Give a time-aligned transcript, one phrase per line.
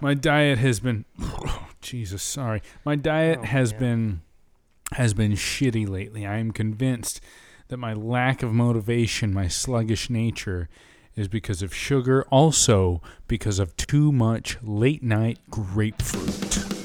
[0.00, 1.04] My diet has been
[1.80, 2.62] Jesus, sorry.
[2.84, 3.80] My diet Oh, has man.
[3.80, 4.20] been
[4.92, 6.24] has been shitty lately.
[6.26, 7.20] I am convinced
[7.68, 10.68] that my lack of motivation, my sluggish nature
[11.14, 16.77] is because of sugar, also because of too much late night grapefruit.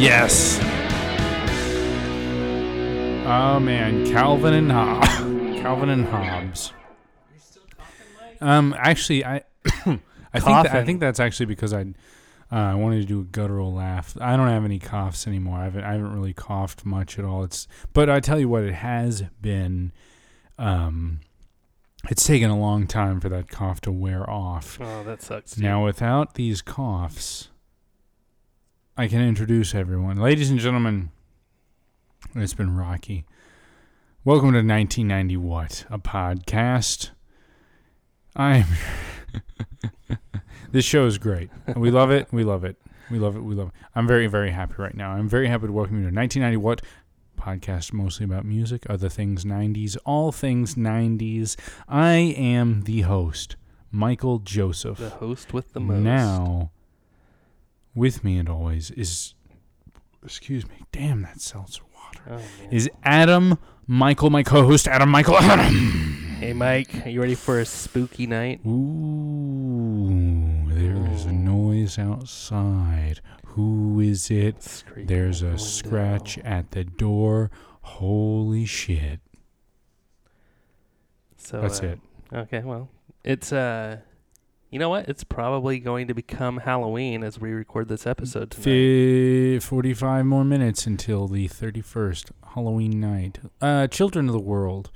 [0.00, 0.58] Yes.
[3.26, 5.06] Oh man, Calvin and Hobbes.
[5.60, 6.72] Calvin and Hobbes.
[8.40, 10.00] Um, actually, I, I think that,
[10.32, 10.86] I Coughing.
[10.86, 11.82] think that's actually because I,
[12.50, 14.16] uh, I wanted to do a guttural laugh.
[14.18, 15.58] I don't have any coughs anymore.
[15.58, 17.44] I haven't, I haven't really coughed much at all.
[17.44, 19.92] It's, but I tell you what, it has been,
[20.58, 21.20] um,
[22.08, 24.78] it's taken a long time for that cough to wear off.
[24.80, 25.52] Oh, that sucks.
[25.52, 25.64] dude.
[25.64, 27.50] Now, without these coughs,
[28.96, 30.16] I can introduce everyone.
[30.16, 31.10] Ladies and gentlemen,
[32.34, 33.26] it's been Rocky.
[34.24, 35.84] Welcome to 1990 What?
[35.90, 37.10] A podcast.
[38.36, 38.64] I'm.
[40.72, 41.50] this show is great.
[41.76, 42.28] We love it.
[42.32, 42.76] We love it.
[43.10, 43.40] We love it.
[43.42, 43.74] We love it.
[43.94, 45.10] I'm very, very happy right now.
[45.12, 46.82] I'm very happy to welcome you to 1990 What?
[47.40, 51.56] Podcast mostly about music, other things 90s, all things 90s.
[51.88, 53.56] I am the host,
[53.90, 54.98] Michael Joseph.
[54.98, 56.02] the host with the most.
[56.02, 56.70] Now,
[57.94, 59.34] with me and always is,
[60.24, 66.16] excuse me, damn that seltzer water, Oh, is Adam Michael, my co-host, Adam Michael Adam.
[66.40, 68.64] Hey, Mike, are you ready for a spooky night?
[68.66, 73.20] Ooh, there's a noise outside.
[73.54, 74.84] Who is it?
[74.96, 77.50] There's a scratch at the door.
[77.82, 79.20] Holy shit.
[81.36, 82.00] So That's uh, it.
[82.32, 82.90] Okay, well,
[83.24, 83.98] it's uh,
[84.70, 85.08] you know what?
[85.08, 88.64] It's probably going to become Halloween as we record this episode tonight.
[88.64, 93.40] Fi 45 more minutes until the 31st Halloween night.
[93.60, 94.90] Uh, Children of the World.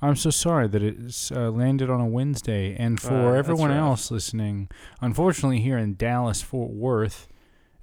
[0.00, 2.76] I'm so sorry that it's uh, landed on a Wednesday.
[2.78, 3.80] And Uh, for that's everyone rough.
[3.80, 4.68] else listening,
[5.00, 7.26] unfortunately, here in Dallas, Fort Worth,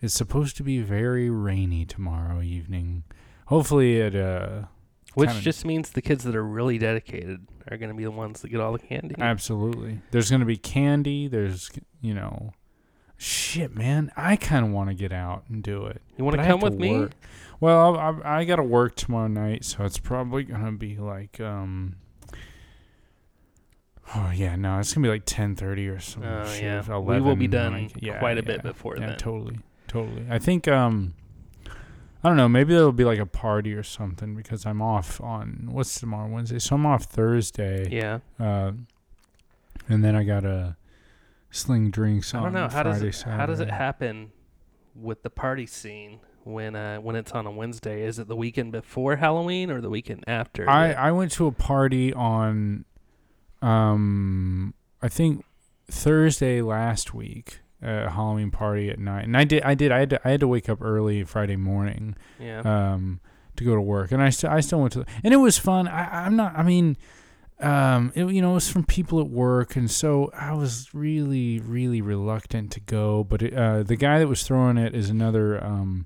[0.03, 3.03] it's supposed to be very rainy tomorrow evening.
[3.45, 4.15] Hopefully, it.
[4.15, 4.63] Uh,
[5.13, 8.11] Which kinda- just means the kids that are really dedicated are going to be the
[8.11, 9.15] ones that get all the candy.
[9.17, 10.01] Absolutely.
[10.11, 11.29] There's going to be candy.
[11.29, 11.71] There's,
[12.01, 12.51] you know.
[13.15, 14.11] Shit, man.
[14.17, 16.01] I kind of want to get out and do it.
[16.17, 17.07] you want to come with me?
[17.61, 21.39] Well, I, I, I got to work tomorrow night, so it's probably gonna be like
[21.39, 21.95] um.
[24.13, 26.29] Oh yeah, no, it's gonna be like ten thirty or something.
[26.29, 26.97] Oh, shit, yeah.
[26.97, 29.17] We will be done yeah, quite a bit before yeah, then.
[29.17, 29.59] totally,
[29.93, 30.25] totally.
[30.29, 31.13] I think um,
[32.23, 32.49] I don't know.
[32.49, 36.59] Maybe there'll be like a party or something because I'm off on what's tomorrow Wednesday,
[36.59, 37.87] so I'm off Thursday.
[37.89, 38.19] Yeah.
[38.39, 38.71] Uh,
[39.87, 40.75] and then I gotta
[41.51, 42.61] sling drinks I don't know.
[42.63, 44.31] How Friday, does it, how does it happen
[44.95, 48.03] with the party scene when uh when it's on a Wednesday?
[48.05, 50.69] Is it the weekend before Halloween or the weekend after?
[50.69, 52.85] I, that- I went to a party on
[53.61, 55.43] um I think
[55.91, 59.25] Thursday last week, a Halloween party at night.
[59.25, 61.55] And I did I did I had to, I had to wake up early Friday
[61.55, 62.61] morning yeah.
[62.93, 63.19] um
[63.55, 64.11] to go to work.
[64.11, 65.87] And I still I still went to and it was fun.
[65.87, 66.97] I I'm not I mean
[67.59, 71.59] um it, you know it was from people at work and so I was really
[71.59, 75.63] really reluctant to go, but it, uh the guy that was throwing it is another
[75.63, 76.05] um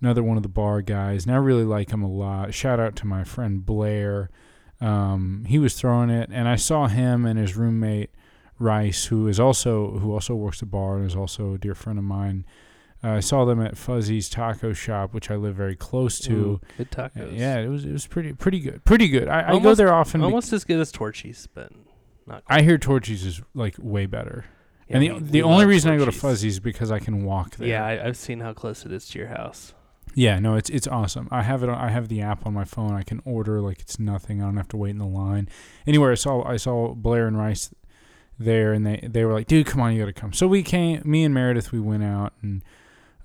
[0.00, 2.54] another one of the bar guys, and I really like him a lot.
[2.54, 4.30] Shout out to my friend Blair.
[4.80, 8.10] Um, he was throwing it, and I saw him and his roommate
[8.58, 11.98] Rice, who is also who also works the bar and is also a dear friend
[11.98, 12.44] of mine.
[13.04, 16.32] Uh, I saw them at Fuzzy's Taco Shop, which I live very close to.
[16.32, 17.38] Ooh, good Uh, tacos.
[17.38, 19.28] Yeah, it was it was pretty pretty good, pretty good.
[19.28, 20.20] I, I go there often.
[20.20, 21.70] be- Almost as good as Torchy's, but
[22.26, 22.42] not.
[22.48, 24.46] I hear Torchy's is like way better,
[24.88, 26.98] Yeah, and the we- the we only reason I go to Fuzzy's is because I
[26.98, 27.68] can walk there.
[27.68, 29.74] Yeah, I, I've seen how close it is to your house.
[30.14, 31.28] Yeah, no, it's it's awesome.
[31.30, 31.68] I have it.
[31.68, 32.92] On, I have the app on my phone.
[32.94, 34.40] I can order like it's nothing.
[34.40, 35.50] I don't have to wait in the line.
[35.86, 37.74] Anywhere I saw I saw Blair and Rice
[38.38, 40.62] there, and they they were like, "Dude, come on, you got to come." So we
[40.62, 41.02] came.
[41.04, 42.62] Me and Meredith, we went out and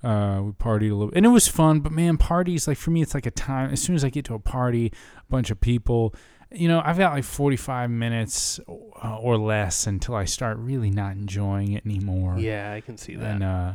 [0.02, 1.80] uh, we partied a little, and it was fun.
[1.80, 3.70] But man, parties like for me, it's like a time.
[3.70, 4.86] As soon as I get to a party,
[5.18, 6.14] a bunch of people.
[6.54, 11.12] You know, I've got like 45 minutes uh, or less until I start really not
[11.12, 13.24] enjoying it anymore Yeah, I can see that.
[13.24, 13.72] and uh,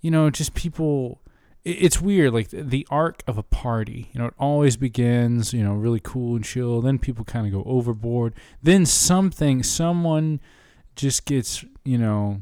[0.00, 1.20] you know, just people.
[1.64, 4.08] it- It's weird, like the arc of a party.
[4.14, 6.80] You know, it always begins, you know, really cool and chill.
[6.80, 8.32] Then people kind of go overboard.
[8.62, 10.40] Then something, someone,
[10.96, 12.40] just gets, you know,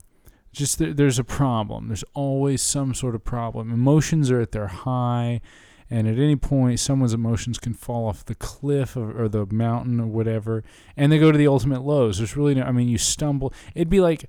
[0.53, 1.89] just th- there's a problem.
[1.89, 3.73] There's always some sort of problem.
[3.73, 5.41] Emotions are at their high,
[5.91, 10.01] and at any point someone's emotions can fall off the cliff or, or the mountain
[10.01, 10.63] or whatever,
[10.97, 12.19] and they go to the ultimate lows.
[12.19, 12.63] There's really no.
[12.63, 13.53] I mean, you stumble.
[13.75, 14.29] It'd be like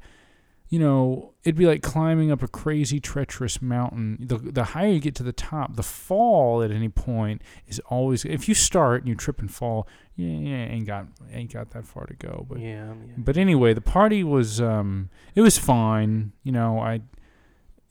[0.74, 4.18] you know, it'd be like climbing up a crazy treacherous mountain.
[4.20, 8.26] The the higher you get to the top, the fall at any point is always.
[8.26, 11.86] If you start and you trip and fall, yeah, yeah ain't got ain't got that
[11.86, 12.48] far to go.
[12.50, 13.14] But yeah, yeah.
[13.20, 16.32] but anyway, the party was um it was fine.
[16.42, 17.02] You know, I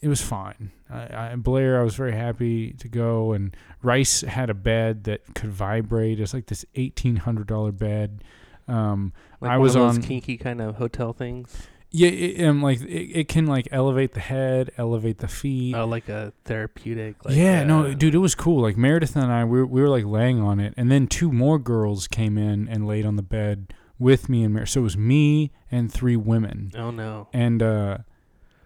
[0.01, 0.73] it was fine.
[0.91, 5.21] I, I Blair, I was very happy to go, and Rice had a bed that
[5.37, 6.19] could vibrate.
[6.19, 8.25] It's like this eighteen hundred dollar bed.
[8.67, 11.69] Um, like I one was of those on kinky kind of hotel things.
[11.93, 12.89] Yeah, it, um, like it,
[13.21, 15.75] it can like elevate the head, elevate the feet.
[15.77, 17.25] Oh, like a therapeutic.
[17.25, 18.63] Like yeah, uh, no, dude, it was cool.
[18.63, 21.31] Like Meredith and I, we were, we were like laying on it, and then two
[21.31, 24.71] more girls came in and laid on the bed with me and Meredith.
[24.71, 27.29] So it was me and three women, Oh no.
[27.33, 27.99] and uh,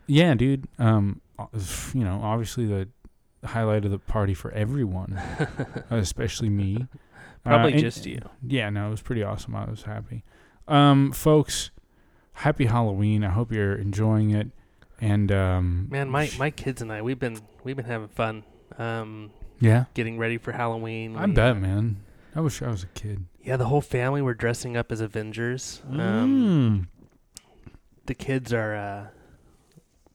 [0.06, 1.46] yeah, dude, um, uh,
[1.94, 2.88] you know, obviously the
[3.44, 5.20] highlight of the party for everyone,
[5.90, 6.86] especially me.
[7.44, 8.20] Probably Uh, and- just you.
[8.42, 9.54] yeah, no, it was pretty awesome.
[9.54, 10.24] I was happy.
[10.68, 11.70] Um, folks,
[12.36, 13.24] happy Halloween.
[13.24, 14.48] I hope you're enjoying it.
[15.00, 18.44] And um, Man, my my kids and I, we've been we've been having fun.
[18.78, 19.30] Um,
[19.60, 21.16] yeah, getting ready for Halloween.
[21.16, 21.96] I We, bet, man.
[22.34, 23.24] I wish I was a kid.
[23.42, 25.82] Yeah, the whole family were dressing up as Avengers.
[25.90, 26.86] Um, Mm.
[28.06, 29.06] the kids are uh,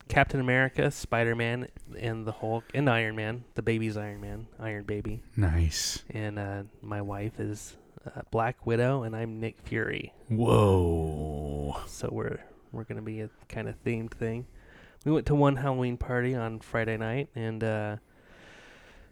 [0.07, 1.68] Captain America, Spider Man,
[2.00, 3.44] and the Hulk, and Iron Man.
[3.56, 6.03] The baby's Iron Man, Iron Baby, Nice.
[6.09, 10.13] and uh, my wife is uh, Black Widow, and I'm Nick Fury.
[10.30, 11.77] Whoa.
[11.88, 12.39] So we're
[12.71, 14.45] we're gonna be a kind of themed thing.
[15.06, 17.95] We went to one Halloween party on Friday night and uh,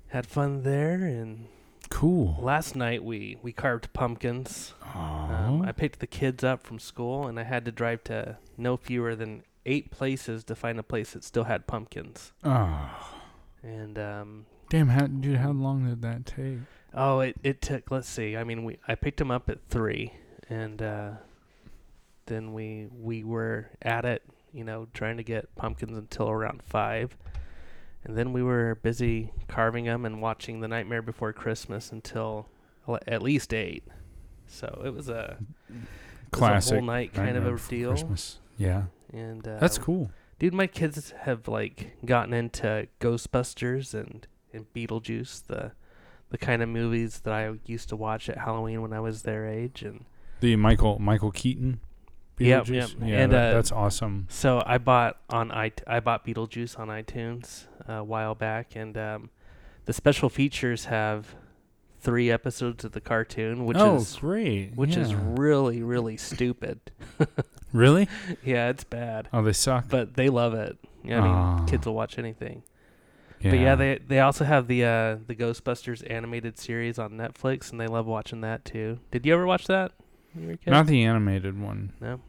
[0.09, 0.93] had fun there.
[1.05, 1.47] And
[1.89, 2.37] Cool.
[2.39, 4.73] last night we we carved pumpkins.
[4.93, 8.77] Um, I picked the kids up from school, and I had to drive to no
[8.77, 12.31] fewer than eight places to find a place that still had pumpkins.
[12.43, 12.89] Oh.
[13.63, 16.59] And um, Damn, how, dude, how long did that take?
[16.93, 17.89] Oh, it, it took.
[17.91, 18.35] Let's see.
[18.37, 20.13] I mean, we I picked them up at three,
[20.49, 21.11] and uh,
[22.25, 27.15] then we we were at it, you know, trying to get pumpkins until around five,
[28.03, 32.47] and then we were busy carving them and watching The Nightmare Before Christmas until
[32.87, 33.83] le- at least eight.
[34.47, 35.37] So it was a,
[35.69, 35.87] it was
[36.31, 36.71] Classic.
[36.73, 37.89] a whole night kind Nightmare of a deal.
[37.91, 38.39] Christmas.
[38.57, 38.83] Yeah.
[39.13, 40.11] And uh, That's cool.
[40.39, 45.71] Dude, my kids have like gotten into Ghostbusters and, and Beetlejuice, the
[46.29, 49.47] the kind of movies that I used to watch at Halloween when I was their
[49.47, 50.05] age, and
[50.41, 51.79] The Michael Michael Keaton.
[52.37, 52.71] Yep, Beetlejuice?
[52.71, 52.89] yep.
[53.01, 54.25] Yeah, And, that- uh, that's awesome.
[54.29, 59.29] so I bought on i I bought Beetlejuice on iTunes a while back, and um,
[59.85, 61.35] the special features have
[61.99, 64.71] three episodes of the cartoon, which oh, is great.
[64.75, 66.79] which is really really stupid.
[67.73, 68.07] really?
[68.45, 69.89] yeah, it's bad, Oh, they suck.
[69.89, 70.77] but they love it.
[71.03, 71.65] Yeah, I mean, Aw.
[71.65, 72.63] kids will watch anything.
[73.41, 77.79] But yeah, they they also have the uh, the Ghostbusters animated series on Netflix, and
[77.79, 78.99] they love watching that too.
[79.11, 79.93] Did you ever watch that?
[80.33, 80.71] when you were a kid?
[80.71, 81.93] not the animated one.
[81.99, 82.19] no.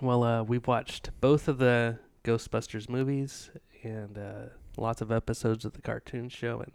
[0.00, 3.50] Well, uh, we've watched both of the Ghostbusters movies
[3.82, 4.46] and uh,
[4.78, 6.72] lots of episodes of the cartoon show, and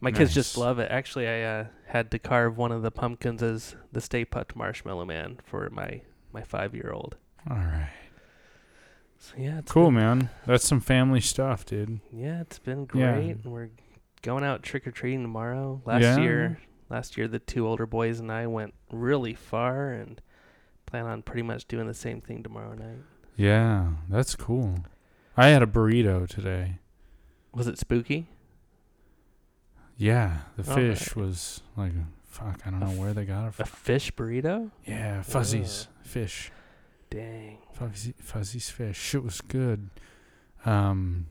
[0.00, 0.90] my kids just love it.
[0.90, 5.04] Actually, I uh, had to carve one of the pumpkins as the Stay Puft Marshmallow
[5.04, 6.00] Man for my
[6.32, 7.16] my five year old.
[7.48, 7.90] All right.
[9.22, 10.30] So yeah, it's Cool, been- man.
[10.46, 12.00] That's some family stuff, dude.
[12.10, 13.30] Yeah, it's been great.
[13.30, 13.68] and We're
[14.22, 15.82] going out trick or treating tomorrow.
[15.84, 16.18] Last Yeah.
[16.18, 16.58] year,
[16.88, 20.20] last year the two older boys and I went really far and
[20.86, 22.98] plan on pretty much doing the same thing tomorrow night.
[23.36, 24.84] Yeah, that's cool.
[25.36, 26.78] I had a burrito today.
[27.52, 28.26] Was it spooky?
[29.96, 31.92] Yeah, the All fish was like,
[32.24, 33.64] fuck, I don't know where they got it from.
[33.64, 34.70] A fish burrito?
[34.86, 36.50] Yeah, Fuzzy's fish,
[37.10, 37.58] Dang.
[37.72, 38.96] fuzzy Fuzzy's fish.
[38.98, 39.90] Shit was good.
[40.64, 41.26] Um,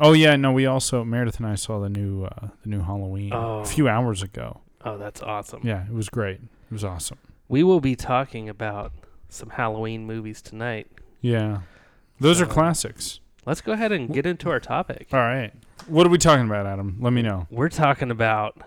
[0.00, 3.32] oh yeah, no, we also Meredith and I saw the new uh, the new Halloween
[3.32, 3.58] Oh.
[3.60, 4.60] a few hours ago.
[4.84, 5.60] Oh, that's awesome.
[5.64, 6.36] Yeah, it was great.
[6.40, 7.18] It was awesome.
[7.48, 8.92] We will be talking about
[9.28, 10.86] some Halloween movies tonight.
[11.20, 11.60] Yeah,
[12.20, 13.20] those are classics.
[13.46, 15.08] Let's go ahead and get into our topic.
[15.12, 15.52] All right,
[15.86, 16.96] what are we talking about, Adam?
[17.00, 17.46] Let me know.
[17.50, 18.62] We're talking about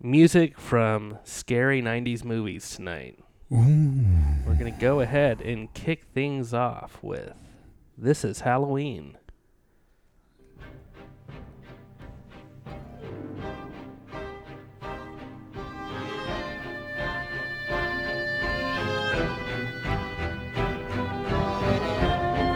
[0.00, 3.18] music from scary 90s movies tonight.
[3.52, 3.92] Ooh.
[4.46, 7.34] We're going to go ahead and kick things off with
[7.98, 9.18] This is Halloween.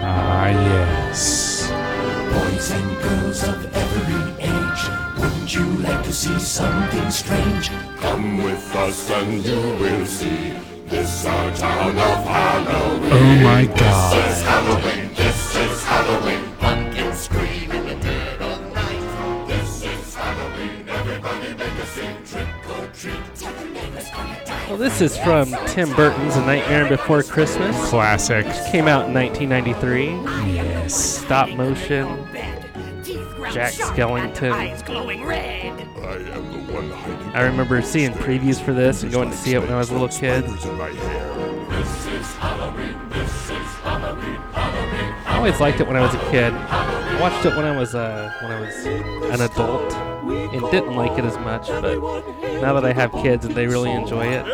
[0.00, 1.68] Ah yes.
[2.32, 4.88] Boys and girls of every age,
[5.18, 7.68] wouldn't you like to see something strange?
[7.98, 10.75] Come with us and you will see.
[10.88, 13.12] This our town of Halloween.
[13.12, 14.16] Oh my god.
[14.16, 15.10] This is Halloween.
[15.14, 16.40] This is Halloween.
[16.60, 19.48] Pumpkins scream in the dead of night.
[19.48, 20.88] This is Halloween.
[20.88, 22.16] Everybody make a scene.
[22.24, 23.34] Trick or treat.
[23.34, 24.68] Tell the neighbors on a dime.
[24.68, 27.76] Well, this is from Tim Burton's A Nightmare Before Christmas.
[27.88, 28.46] Classic.
[28.46, 30.54] Which came out in 1993.
[30.54, 30.94] Yes.
[30.94, 32.06] Stop motion.
[33.52, 34.52] Jack Skellington.
[34.52, 39.54] I am the one hiding I remember seeing previews for this and going to see
[39.54, 40.44] it when I was a little kid.
[40.44, 41.36] spiders in my hair.
[45.26, 46.52] I always liked it when I was a kid.
[46.52, 51.18] I watched it when I was uh, when I was an adult and didn't like
[51.18, 51.68] it as much.
[51.68, 51.98] But
[52.60, 54.44] now that I have kids and they really enjoy it,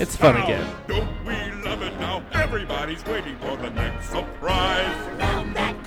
[0.00, 0.66] it's fun again.
[0.88, 2.22] Don't we love it now?
[2.32, 5.43] Everybody's waiting for the next surprise.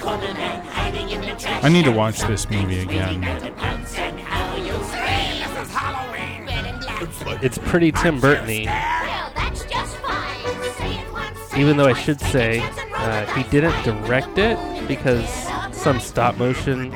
[0.09, 3.23] I need to watch this movie again.
[7.43, 8.63] It's pretty Tim Burton-y.
[8.65, 10.73] Well, that's just fine.
[10.77, 11.39] Say it once.
[11.49, 15.27] say Even though I should say say it once, uh, he didn't direct it because
[15.75, 16.89] some stop motion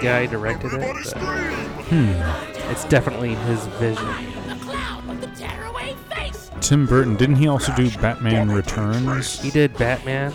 [0.00, 0.96] guy directed it.
[1.04, 4.06] But It's definitely his vision.
[4.48, 6.50] The clown with the tearaway face.
[6.60, 9.40] Tim Burton, didn't he also do Batman Returns?
[9.40, 10.32] He did Batman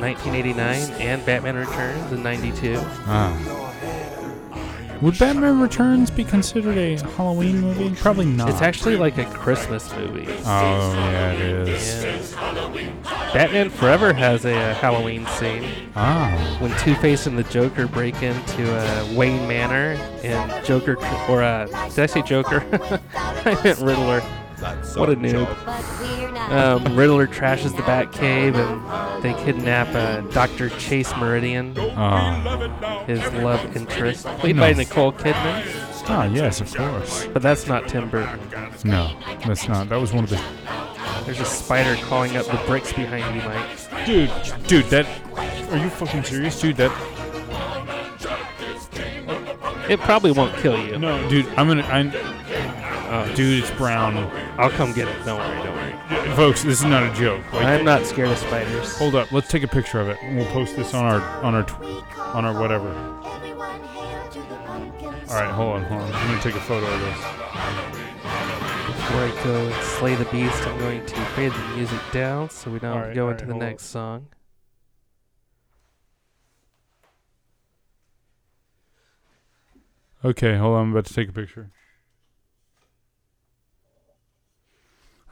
[0.00, 2.76] 1989 and Batman Returns in 92.
[2.78, 3.66] Ah.
[5.02, 7.94] Would Batman Returns be considered a Halloween movie?
[7.96, 8.50] Probably not.
[8.50, 10.26] It's actually like a Christmas movie.
[10.44, 12.32] Oh yeah, it is.
[12.34, 13.32] Yeah.
[13.32, 15.64] Batman Forever has a, uh Halloween scene
[15.96, 16.56] Ah.
[16.60, 20.96] when Two Face and the Joker break into uh, Wayne Manor and Joker
[21.30, 22.62] or uh, did I say Joker?
[23.16, 24.22] I meant Riddler.
[24.60, 25.46] What a noob.
[25.64, 26.52] But we're not.
[26.86, 30.68] Um, Riddler trashes the Batcave and they kidnap uh, Dr.
[30.70, 33.04] Chase Meridian, Ah.
[33.06, 35.64] his love interest, played by Nicole Kidman.
[36.12, 37.26] Ah, yes, of course.
[37.32, 38.40] But that's not Tim Burton.
[38.84, 39.88] No, that's not.
[39.88, 40.42] That was one of the.
[41.24, 44.06] There's a spider calling up the bricks behind you, Mike.
[44.06, 44.30] Dude,
[44.66, 45.06] dude, that.
[45.70, 46.76] Are you fucking serious, dude?
[46.76, 46.90] That.
[49.88, 50.98] It probably won't kill you.
[50.98, 51.82] No, dude, I'm gonna.
[51.82, 52.10] I'm.
[53.12, 54.16] Oh, dude, it's brown.
[54.56, 55.24] I'll come get it.
[55.24, 56.36] Don't worry, don't worry.
[56.36, 57.42] Folks, this is not a joke.
[57.52, 58.96] Like, I'm not scared of spiders.
[58.96, 59.32] hold up.
[59.32, 60.18] Let's take a picture of it.
[60.22, 62.04] and We'll post this on our on our tw-
[62.36, 62.88] on our whatever.
[63.34, 66.12] Everyone hail to the pumpkin All right, hold on, hold on.
[66.12, 67.18] I'm gonna take a photo of this.
[68.86, 72.70] Before I go and slay the beast, I'm going to fade the music down so
[72.70, 74.28] we don't go into the hold next song.
[80.24, 80.82] Okay, hold on.
[80.82, 81.72] I'm about to take a picture.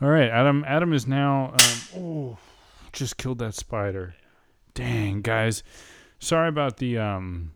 [0.01, 0.65] All right, Adam.
[0.67, 1.53] Adam is now.
[1.53, 2.39] Um, oh,
[2.93, 4.15] just killed that spider.
[4.75, 5.63] Dang, guys.
[6.19, 7.53] Sorry about the um.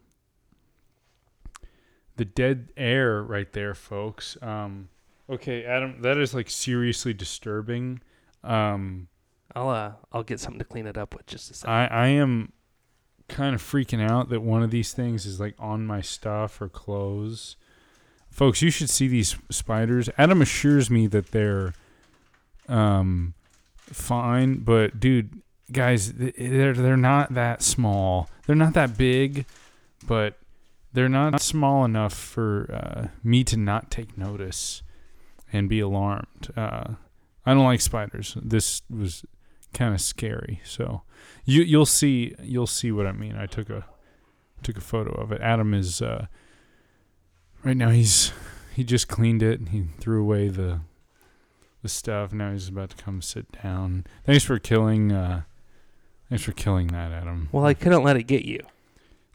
[2.17, 4.37] The dead air right there, folks.
[4.43, 4.89] Um,
[5.31, 8.01] okay, Adam, that is like seriously disturbing.
[8.45, 9.09] Um,
[9.55, 11.73] I'll uh, I'll get something to clean it up with just a second.
[11.73, 12.53] I I am
[13.29, 16.69] kind of freaking out that one of these things is like on my stuff or
[16.69, 17.57] clothes.
[18.31, 20.09] Folks, you should see these spiders.
[20.19, 21.75] Adam assures me that they're
[22.69, 23.35] um
[23.87, 28.29] fine, but dude, guys, they're they're not that small.
[28.47, 29.47] They're not that big,
[30.07, 30.39] but
[30.93, 34.83] they're not small enough for uh, me to not take notice
[35.53, 36.53] and be alarmed.
[36.57, 36.95] Uh,
[37.45, 38.37] I don't like spiders.
[38.41, 39.25] This was
[39.73, 40.61] kind of scary.
[40.65, 41.03] So
[41.45, 43.37] you you'll see you'll see what I mean.
[43.37, 43.85] I took a
[44.63, 45.41] took a photo of it.
[45.41, 46.27] Adam is uh,
[47.65, 47.91] right now.
[47.91, 48.33] He's
[48.75, 49.69] he just cleaned it.
[49.69, 50.81] He threw away the
[51.83, 52.33] the stuff.
[52.33, 54.05] Now he's about to come sit down.
[54.25, 55.13] Thanks for killing.
[55.13, 55.43] Uh,
[56.29, 57.49] thanks for killing that, Adam.
[57.53, 58.61] well, I couldn't let it get you.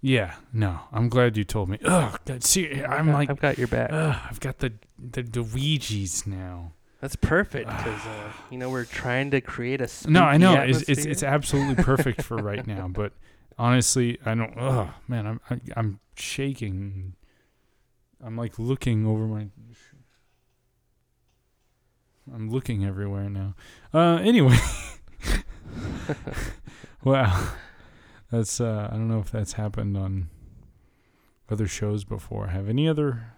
[0.01, 1.79] Yeah, no, I'm glad you told me.
[1.83, 3.89] Ugh, God, see, I'm I've- like, I've got your back.
[3.91, 6.71] ugh, I've got the the, the Ouija's now.
[7.01, 10.83] That's perfect because uh, you know we're trying to create a No, I know it's
[10.83, 12.87] it's, it's absolutely perfect for right now.
[12.93, 13.13] But
[13.57, 14.53] honestly, I don't.
[14.57, 17.13] Oh man, I'm I, I'm shaking.
[18.23, 19.47] I'm like looking over my.
[22.33, 23.55] I'm looking everywhere now.
[23.93, 24.57] Uh, anyway.
[27.03, 27.49] wow,
[28.31, 30.29] that's uh, I don't know if that's happened on
[31.49, 32.47] other shows before.
[32.47, 33.33] Have any other?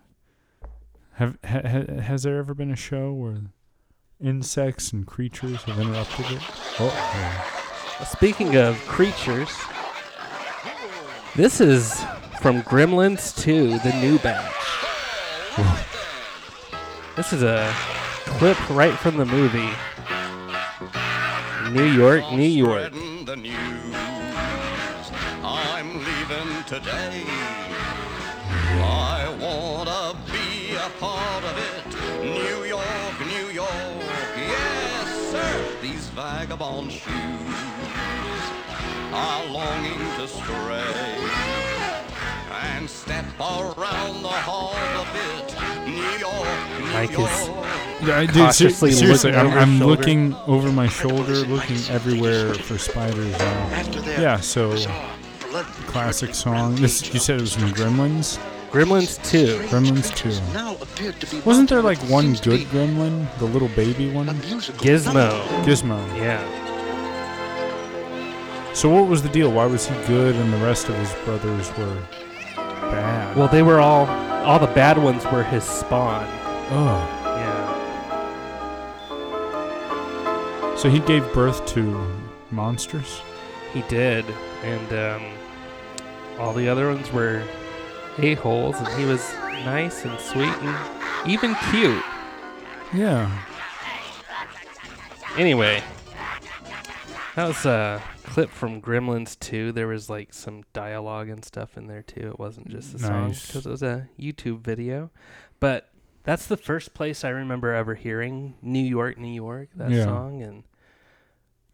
[1.13, 3.41] Have ha, ha, has there ever been a show where
[4.21, 6.41] insects and creatures have interrupted it?
[6.79, 9.49] Oh, Speaking of creatures,
[11.35, 12.01] this is
[12.41, 14.55] from Gremlins 2, the new batch.
[17.17, 17.73] This is a
[18.37, 19.69] clip right from the movie.
[21.71, 22.93] New York, New York.
[25.43, 27.23] I'm leaving today.
[28.81, 31.85] I wanna be a part of it.
[32.21, 34.03] New York, New York,
[34.37, 35.77] yes, sir.
[35.81, 37.09] These vagabond shoes
[39.11, 41.17] are longing to stray
[42.51, 45.58] and step around the hall a bit.
[45.99, 47.65] New York, New Mike is York.
[48.01, 52.53] I, dude, ser- Cautiously seriously, looking I'm, over I'm looking over my shoulder, looking everywhere
[52.53, 53.37] for spiders.
[53.37, 53.69] now.
[54.05, 54.75] Yeah, so
[55.87, 56.75] classic song.
[56.75, 58.39] This you said it was from Gremlins.
[58.71, 59.67] Gremlins 2.
[59.67, 60.29] Gremlins two.
[60.53, 64.27] now appeared to be Wasn't there like one good gremlin, the little baby one?
[64.27, 65.41] Gizmo.
[65.63, 65.97] Gizmo.
[66.15, 66.43] Yeah.
[68.75, 69.51] So what was the deal?
[69.51, 71.97] Why was he good and the rest of his brothers were
[72.55, 73.35] bad?
[73.35, 74.05] Well, they were all
[74.49, 76.25] all the bad ones were his spawn.
[76.71, 77.65] oh, Yeah.
[80.75, 82.11] so he gave birth to
[82.49, 83.21] monsters.
[83.73, 84.25] He did,
[84.63, 85.23] and um,
[86.39, 87.43] all the other ones were
[88.17, 89.31] a holes, and he was
[89.65, 90.75] nice and sweet and
[91.29, 92.03] even cute.
[92.91, 93.29] Yeah.
[95.37, 95.83] Anyway,
[97.35, 98.01] that was a
[98.39, 99.73] clip from Gremlins 2.
[99.73, 102.29] There was like some dialogue and stuff in there too.
[102.29, 105.11] It wasn't just a song because it was a YouTube video.
[105.59, 105.89] But
[106.23, 110.05] that's the first place I remember ever hearing New York, New York, that Yeah.
[110.05, 110.41] song.
[110.41, 110.63] And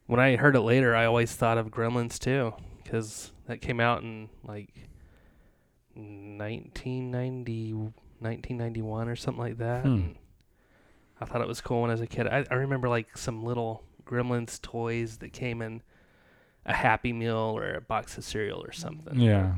[0.07, 2.53] when I heard it later, I always thought of Gremlins 2
[2.84, 4.74] because that came out in like
[5.93, 9.84] 1990, 1991 or something like that.
[9.84, 10.13] Hmm.
[11.22, 12.25] I thought it was cool when I was a kid.
[12.25, 15.84] I, I remember like some little Gremlins toys that came in
[16.65, 19.19] a Happy Meal or a box of cereal or something.
[19.19, 19.55] Yeah.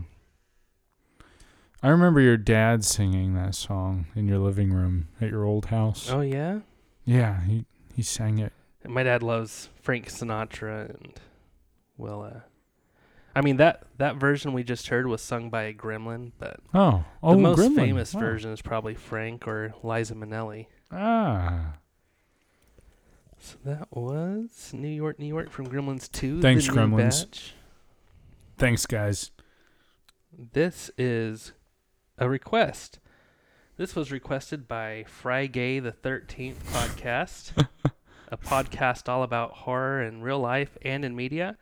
[1.84, 6.10] I remember your dad singing that song in your living room at your old house.
[6.10, 6.60] Oh yeah.
[7.06, 8.52] Yeah, he he sang it.
[8.84, 11.14] And my dad loves Frank Sinatra and
[11.98, 12.40] well, uh,
[13.36, 17.06] I mean that that version we just heard was sung by a Gremlin, but Oh,
[17.22, 17.76] oh, the most Gremlin.
[17.76, 18.22] famous Wow.
[18.22, 20.66] version is probably Frank or Liza Minnelli.
[20.92, 21.74] Ah,
[23.40, 26.42] So that was New York, New York from Gremlins 2.
[26.42, 27.26] Thanks, Gremlins.
[27.26, 27.54] batch.
[28.58, 29.32] thanks, guys.
[30.38, 31.54] This is
[32.18, 33.00] a request.
[33.78, 37.68] This was requested by Friday the 13th podcast,
[38.32, 41.58] a podcast all about horror in real life and in media,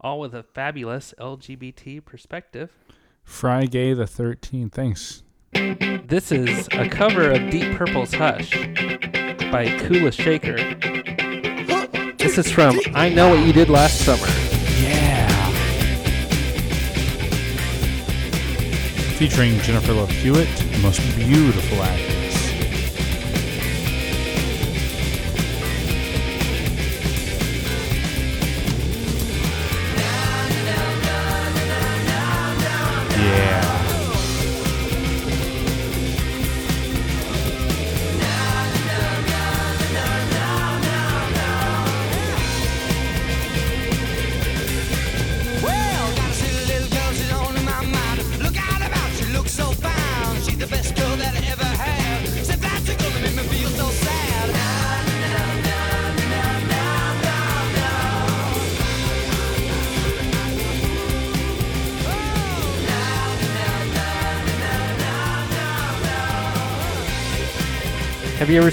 [0.00, 2.70] all with a fabulous LGBT perspective.
[3.22, 4.74] Friday the thirteenth.
[4.74, 5.22] Thanks.
[5.52, 10.56] This is a cover of Deep Purple's Hush by Kula Shaker.
[12.22, 14.28] This is from I Know What You Did Last Summer.
[14.80, 15.28] Yeah.
[19.18, 22.11] Featuring Jennifer Love Hewitt, the most beautiful actress.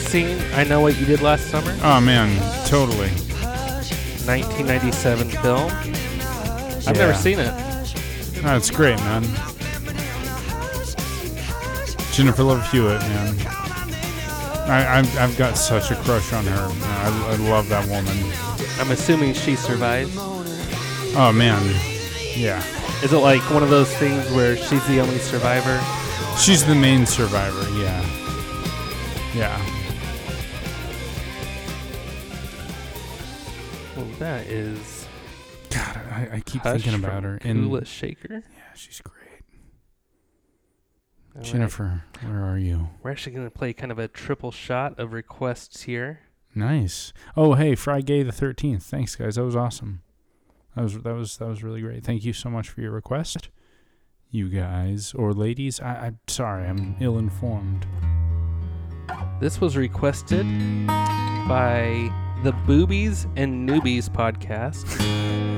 [0.10, 1.72] Seen I Know What You Did Last Summer?
[1.84, 3.10] Oh man, totally.
[4.26, 5.70] 1997 film.
[6.88, 7.52] I've never seen it.
[7.54, 9.22] Oh, That's great, man.
[12.12, 13.36] Jennifer Love Hewitt, man.
[14.68, 16.70] I, I've, I've got such a crush on her.
[16.70, 18.18] I, I love that woman.
[18.80, 20.16] I'm assuming she survives.
[20.18, 21.64] Oh man,
[22.36, 22.64] yeah.
[23.04, 25.80] Is it like one of those things where she's the only survivor?
[26.40, 27.62] She's the main survivor.
[27.78, 28.04] Yeah,
[29.36, 29.79] yeah.
[34.20, 35.08] That is
[35.70, 37.40] God, I, I keep Hush thinking about her.
[37.42, 38.44] And Kula Shaker.
[38.56, 39.16] yeah, she's great.
[41.36, 41.46] All right.
[41.46, 42.90] Jennifer, where are you?
[43.04, 46.22] We're actually going to play kind of a triple shot of requests here.
[46.56, 47.14] Nice.
[47.38, 48.84] Oh, hey, Friday the thirteenth.
[48.84, 49.36] Thanks, guys.
[49.36, 50.02] That was awesome.
[50.76, 52.04] That was that was that was really great.
[52.04, 53.50] Thank you so much for your request,
[54.32, 55.80] you guys or ladies.
[55.80, 57.86] I, I'm sorry, I'm ill informed.
[59.40, 60.46] This was requested
[60.88, 62.12] by
[62.44, 64.86] the Boobies and Newbies podcast,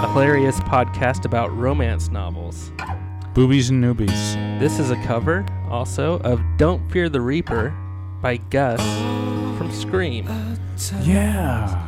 [0.02, 2.72] a hilarious podcast about romance novels.
[3.36, 4.60] Boobies and newbies.
[4.60, 7.70] This is a cover also of Don't Fear the Reaper
[8.22, 8.82] by Gus
[9.58, 10.28] from Scream.
[11.04, 11.88] Yeah.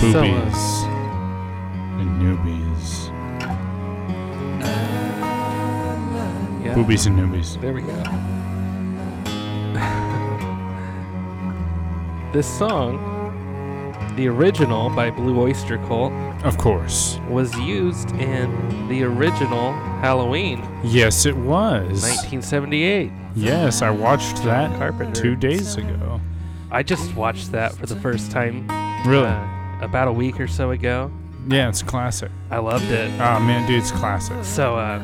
[0.00, 0.84] Boobies
[1.98, 3.08] and newbies.
[6.64, 6.74] Yeah.
[6.74, 7.60] Boobies and newbies.
[7.60, 8.02] There we go.
[12.32, 12.94] this song,
[14.16, 16.12] the original by Blue Oyster Cult,
[16.44, 17.18] Of course.
[17.28, 22.02] was used in the original Halloween, Yes, it was.
[22.02, 23.10] 1978.
[23.34, 25.20] Yes, I watched that Carpenter.
[25.20, 26.20] two days ago.
[26.70, 28.68] I just watched that for the first time
[29.04, 29.26] Really?
[29.26, 29.46] uh,
[29.80, 31.10] about a week or so ago.
[31.48, 32.30] yeah, it's classic.
[32.50, 33.10] I loved it.
[33.14, 34.44] Oh man, dude, it's classic.
[34.44, 35.02] So, uh,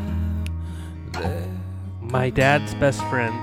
[2.01, 3.35] my dad's best friend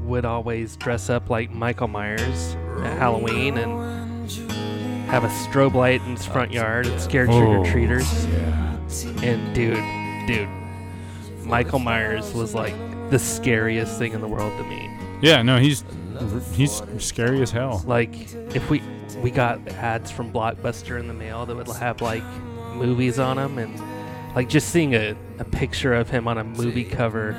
[0.00, 4.30] would always dress up like Michael Myers at Halloween and
[5.08, 8.26] have a strobe light in his front yard and scare trick or treaters.
[8.26, 8.76] Yeah.
[9.22, 9.76] And dude,
[10.26, 10.48] dude,
[11.46, 12.74] Michael Myers was like
[13.10, 14.90] the scariest thing in the world to me.
[15.20, 16.54] Yeah, no, he's Mm-hmm.
[16.54, 17.82] he's scary as hell.
[17.86, 18.82] Like if we
[19.22, 22.24] we got ads from Blockbuster in the mail that would have like
[22.74, 23.80] movies on them and
[24.34, 27.36] like just seeing a, a picture of him on a movie cover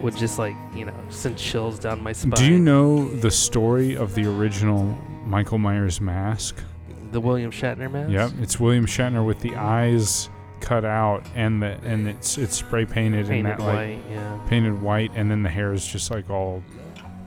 [0.00, 2.32] would just like you know send chills down my spine.
[2.32, 4.84] Do you know the story of the original
[5.24, 6.56] Michael Myers mask?
[7.12, 8.10] the William Shatner mask?
[8.10, 10.28] Yep, it's William Shatner with the eyes
[10.60, 14.38] cut out and the and it's it's spray painted, in painted that like yeah.
[14.46, 16.62] painted white, and then the hair is just like all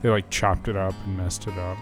[0.04, 1.78] they like chopped it up and messed it up.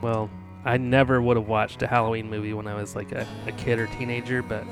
[0.00, 0.30] Well,
[0.64, 3.80] I never would have watched a Halloween movie when I was like a, a kid
[3.80, 4.64] or teenager, but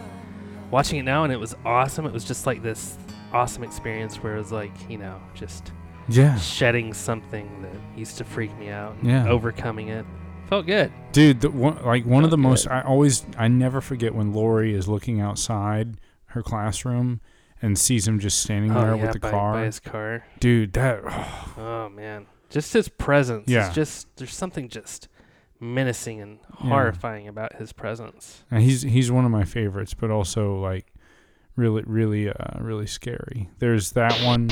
[0.71, 2.07] watching it now and it was awesome.
[2.07, 2.97] It was just like this
[3.33, 5.73] awesome experience where it was like, you know, just
[6.09, 9.29] Yeah, shedding something that used to freak me out and Yeah.
[9.29, 10.07] overcoming it.
[10.49, 10.93] Felt good.
[11.11, 12.69] dude, the one, like one of the Felt most.
[12.69, 17.21] I always I never forget when Laurie is looking outside her classroom
[17.61, 19.53] and sees him just standing oh, there oh, yeah, with the by, car.
[19.55, 20.25] by his car.
[20.39, 21.03] dude, that
[21.59, 23.49] Oh man, just his presence.
[23.49, 23.67] Yeah.
[23.67, 25.09] It's just there's something just
[25.61, 26.69] menacing and Yeah.
[26.71, 28.45] horrifying about his presence.
[28.51, 30.93] And he's he's one of my favorites, but also like
[31.57, 33.49] really really uh really scary.
[33.59, 34.49] There's that one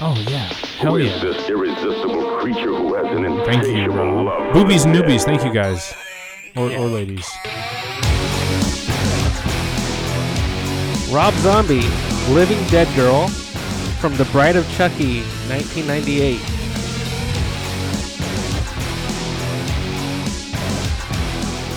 [0.00, 0.48] Oh yeah.
[0.78, 1.18] Hell Who is yeah.
[1.20, 4.26] this irresistible creature who has an Thank you, insatiable Rob.
[4.26, 4.52] love?
[4.54, 5.94] Boobies and newbies, thank you guys.
[6.56, 7.28] Or, or ladies.
[11.12, 11.86] Rob Zombie,
[12.34, 13.28] Living Dead Girl,
[14.04, 16.38] from The Bride of Chucky, 1998.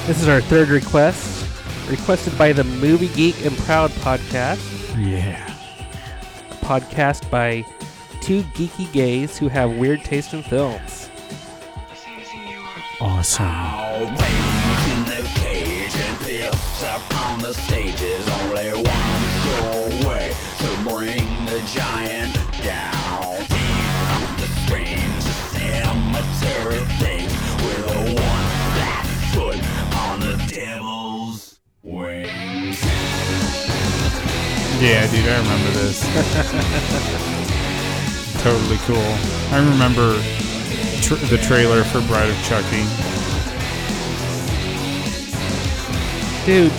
[0.07, 1.47] This is our third request,
[1.89, 4.59] requested by the Movie Geek and Proud podcast,
[4.97, 5.39] Yeah.
[6.51, 7.63] a podcast by
[8.19, 11.09] two geeky gays who have weird taste in films.
[12.99, 14.56] Awesome.
[34.87, 35.99] Yeah, dude, I remember this.
[38.41, 38.95] totally cool.
[39.51, 40.17] I remember
[41.01, 42.85] tr- the trailer for Bride of Chucky.
[46.45, 46.71] Dude,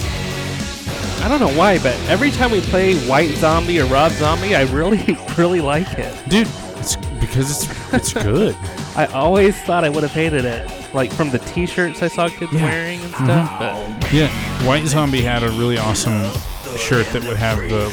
[1.22, 4.62] I don't know why, but every time we play White Zombie or Rob Zombie, I
[4.62, 6.14] really, really like it.
[6.30, 8.56] Dude, it's because it's it's good.
[8.96, 12.52] I always thought I would have hated it, like from the T-shirts I saw kids
[12.54, 12.62] Yeah.
[12.62, 13.58] wearing and stuff.
[13.58, 14.28] But Yeah,
[14.66, 16.22] White Zombie had a really awesome
[16.78, 17.90] shirt that would have the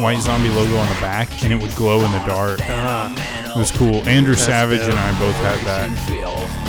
[0.00, 2.58] White Zombie logo on the back, and it would glow in the dark.
[2.58, 3.10] But uh,
[3.54, 4.06] It was cool.
[4.08, 4.90] Andrew Savage dope.
[4.90, 5.90] and I both had that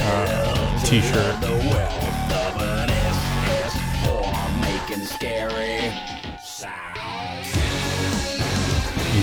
[0.01, 1.41] uh, T-shirt.
[1.41, 5.91] The wealth of an SS for making scary
[6.41, 7.55] sounds.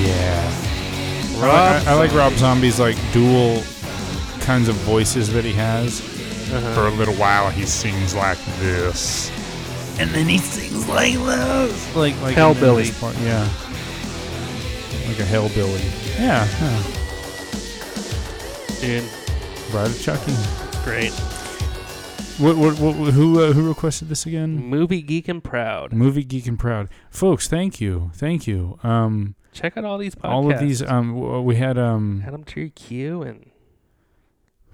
[0.07, 0.51] Yeah.
[1.37, 3.63] I, Rob I, I like Rob Zombie's like dual
[4.41, 6.01] kinds of voices that he has.
[6.53, 6.75] Uh-huh.
[6.75, 9.31] For a little while, he sings like this,
[9.99, 12.87] and then he sings like this, like like in Hellbilly.
[12.87, 13.43] this part, Yeah,
[15.09, 15.83] like a hellbilly.
[16.19, 16.83] Yeah, yeah.
[18.81, 19.09] dude,
[19.71, 20.35] Bride of Chucky.
[20.85, 21.13] great
[22.39, 24.57] What, what, what, who, uh, who requested this again?
[24.57, 25.93] movie geek and proud.
[25.93, 27.47] Movie Geek and Proud, folks.
[27.49, 28.79] Thank you, thank you.
[28.83, 30.31] Um, Check out all these podcasts.
[30.31, 30.83] all of these.
[30.83, 33.51] Um, w- we had um, Add them to your queue and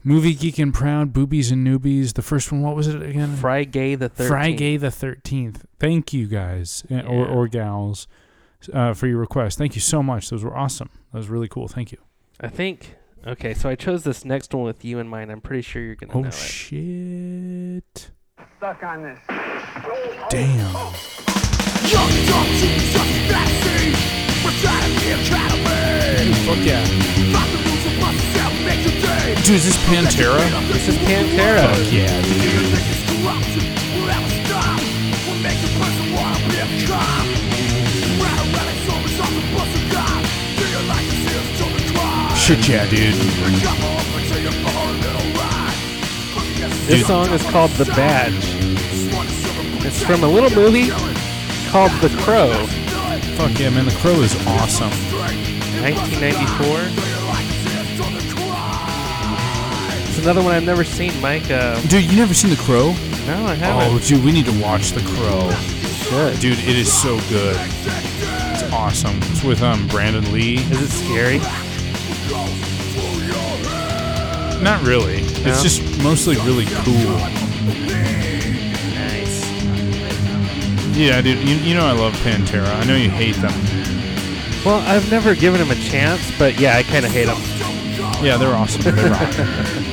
[0.03, 2.15] Movie Geek and Proud, Boobies and Newbies.
[2.15, 3.37] The first one, what was it again?
[3.37, 4.29] Fry Gay the 13th.
[4.29, 5.67] Friday the thirteenth.
[5.79, 8.07] Thank you guys uh, or or gals
[8.73, 9.59] uh, for your request.
[9.59, 10.31] Thank you so much.
[10.31, 10.89] Those were awesome.
[11.13, 11.69] That was really cool.
[11.69, 11.99] Thank you.
[12.41, 12.97] I think.
[13.27, 15.31] Okay, so I chose this next one with you in mind.
[15.31, 16.33] I'm pretty sure you're gonna know Oh it.
[16.33, 18.11] shit!
[18.57, 19.19] Stuck on this
[20.31, 20.95] Damn.
[26.47, 27.70] Fuck yeah.
[28.71, 30.39] Dude, is this Pantera?
[30.73, 31.75] This is Pantera.
[31.75, 33.01] Fuck yeah, dude.
[42.37, 43.15] Shit yeah, dude.
[46.87, 48.55] This song is called The Badge.
[49.85, 50.91] It's from a little movie
[51.71, 52.53] called The Crow,
[53.37, 53.85] Fuck yeah, man.
[53.87, 54.91] The Crow is awesome.
[55.81, 57.20] 1994.
[60.23, 61.51] Another one I've never seen, Mike.
[61.51, 62.93] Uh, Dude, you never seen The Crow?
[63.27, 63.95] no, I haven't.
[63.95, 65.51] Oh, dude, we need to watch The Crow.
[66.41, 67.57] Dude, it is so good.
[67.61, 69.17] It's awesome.
[69.23, 70.57] It's with um Brandon Lee.
[70.57, 71.39] Is it scary?
[74.63, 75.21] Not really.
[75.23, 75.51] No?
[75.51, 77.17] It's just mostly really cool.
[78.95, 79.45] Nice.
[80.97, 81.39] Yeah, dude.
[81.49, 82.67] You, you know I love Pantera.
[82.67, 83.53] I know you hate them.
[84.65, 87.39] Well, I've never given him a chance, but yeah, I kind of hate him.
[88.25, 88.83] Yeah, they're awesome.
[88.83, 89.87] They rock.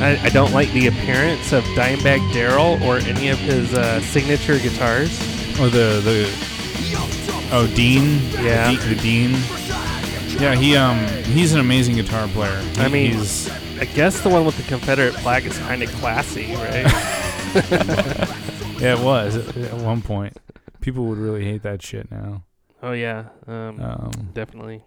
[0.00, 4.58] I, I don't like the appearance of Dimebag Darrell or any of his uh, signature
[4.58, 5.10] guitars.
[5.60, 8.20] or the the oh Dean.
[8.42, 8.72] Yeah.
[8.72, 9.30] the, the Dean.
[10.40, 12.60] Yeah, he um he's an amazing guitar player.
[12.60, 15.90] He- I mean- he's I guess the one with the Confederate flag is kind of
[15.92, 16.84] classy, right?
[18.80, 20.36] yeah, it was at at one point.
[20.80, 22.44] People would really hate that shit now.
[22.82, 24.82] oh yeah, um, Um, definitely.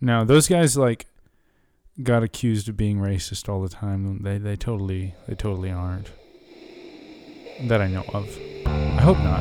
[0.00, 1.06] no, those guys like
[2.02, 4.22] got accused of being racist all the time.
[4.22, 6.10] They they totally they totally aren't.
[7.62, 8.26] That I know of.
[8.66, 9.40] I hope not.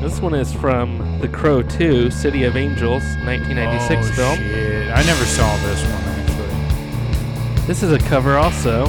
[0.00, 4.36] This one is from The Crow 2, City of Angels, 1996 oh, film.
[4.38, 4.88] Shit.
[4.90, 7.66] I never saw this one actually.
[7.66, 8.86] This is a cover also.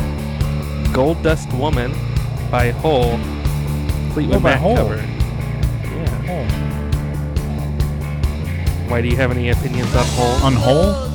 [0.91, 1.91] Gold Dust Woman
[2.49, 3.17] by Hole.
[4.13, 4.75] Fleetwood Oh, by Mac Hole.
[4.75, 4.95] cover.
[4.95, 6.29] Yeah.
[6.29, 6.45] Oh.
[8.89, 10.45] Why do you have any opinions on Hole?
[10.45, 11.12] On Hole?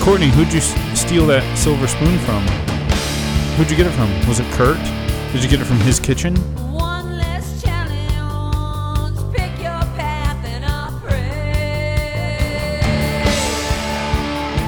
[0.00, 2.42] Courtney, who'd you steal that silver spoon from?
[3.56, 4.08] Who'd you get it from?
[4.28, 4.78] Was it Kurt?
[5.32, 6.36] Did you get it from his kitchen?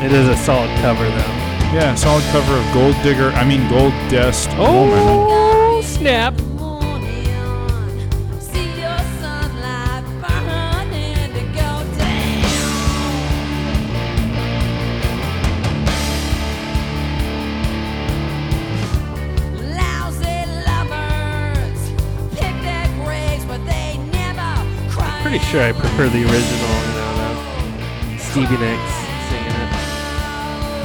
[0.03, 1.37] It is a solid cover though.
[1.75, 3.31] Yeah, solid cover of Gold Digger.
[3.31, 4.63] I mean, Gold Dust Woman.
[4.63, 6.35] Oh, oh snap.
[25.47, 28.95] Sure I prefer the original, you know, Stevie Nicks
[29.29, 29.71] singing it.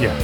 [0.00, 0.16] Yeah.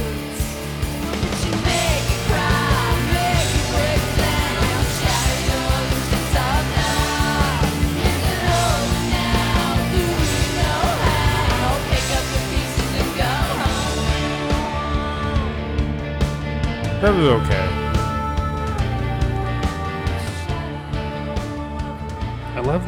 [17.01, 17.58] That was okay.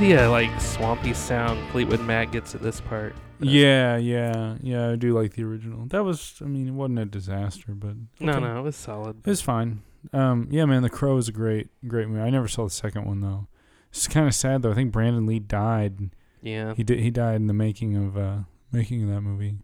[0.01, 3.15] The uh, like swampy sound Fleetwood Mac gets at this part.
[3.39, 4.89] Yeah, yeah, yeah.
[4.91, 5.85] I do like the original.
[5.87, 8.41] That was, I mean, it wasn't a disaster, but No, okay.
[8.41, 9.17] no, it was solid.
[9.25, 9.81] It was fine.
[10.13, 12.21] Um, yeah, man, The Crow is a great, great movie.
[12.21, 13.47] I never saw the second one though.
[13.91, 14.71] It's kind of sad though.
[14.71, 16.11] I think Brandon Lee died.
[16.41, 16.73] Yeah.
[16.75, 16.99] He did.
[16.99, 18.37] He died in the making of uh,
[18.71, 19.57] making of that movie.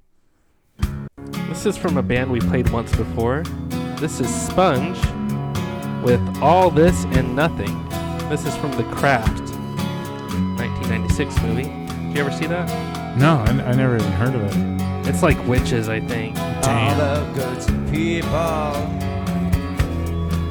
[1.50, 3.44] This is from a band we played once before.
[4.00, 4.98] This is Sponge
[6.04, 7.88] with All This and Nothing.
[8.30, 9.47] This is from The Craft,
[10.90, 11.64] 1996 movie.
[12.08, 13.18] Did you ever see that?
[13.18, 15.08] No, I, I never even heard of it.
[15.08, 16.36] It's like witches, I think.
[16.36, 17.00] Damn.
[17.00, 18.36] All the good people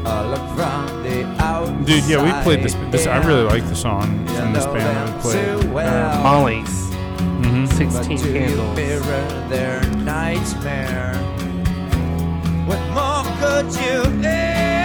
[0.06, 0.56] all look
[1.02, 1.84] the outside.
[1.86, 2.74] Dude, yeah, we played this.
[2.90, 5.62] This I really like the song You from this band that we played.
[5.62, 6.22] too well.
[6.22, 8.76] Molly's, hmm 16 Candles.
[8.76, 11.14] mirror their nightmare.
[12.66, 14.75] What more could you ask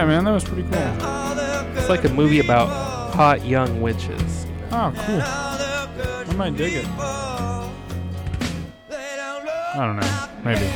[0.00, 0.06] Yeah, good I like that.
[0.06, 0.72] people, Yeah, man, that was pretty cool.
[1.78, 2.68] It's like a movie about
[3.14, 4.46] hot young witches.
[4.72, 5.20] Oh, cool.
[5.22, 6.86] I might dig it.
[9.72, 10.28] I don't know.
[10.44, 10.68] Maybe.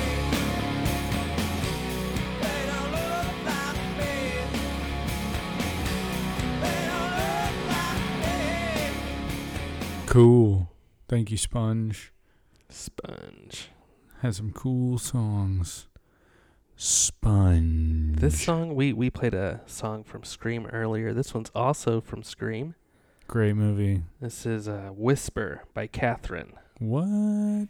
[10.07, 10.71] Cool.
[11.09, 12.13] Thank you, Sponge.
[12.69, 13.71] Sponge.
[14.21, 15.87] Had some cool songs.
[16.77, 18.17] Sponge.
[18.17, 21.13] This song we we played a song from Scream earlier.
[21.13, 22.75] This one's also from Scream.
[23.29, 24.03] Great movie.
[24.21, 26.53] This is uh, Whisper by Catherine.
[26.79, 27.69] What?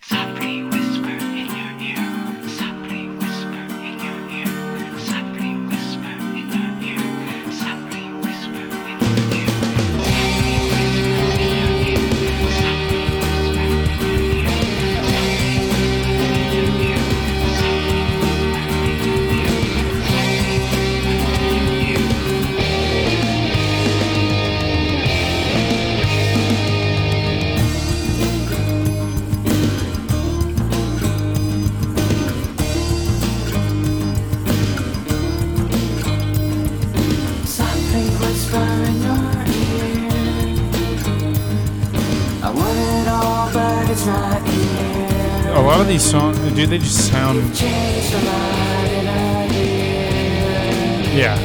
[45.74, 47.36] Lot of these songs, dude, they just sound.
[47.52, 51.18] Change the light in our ear.
[51.18, 51.36] Yeah.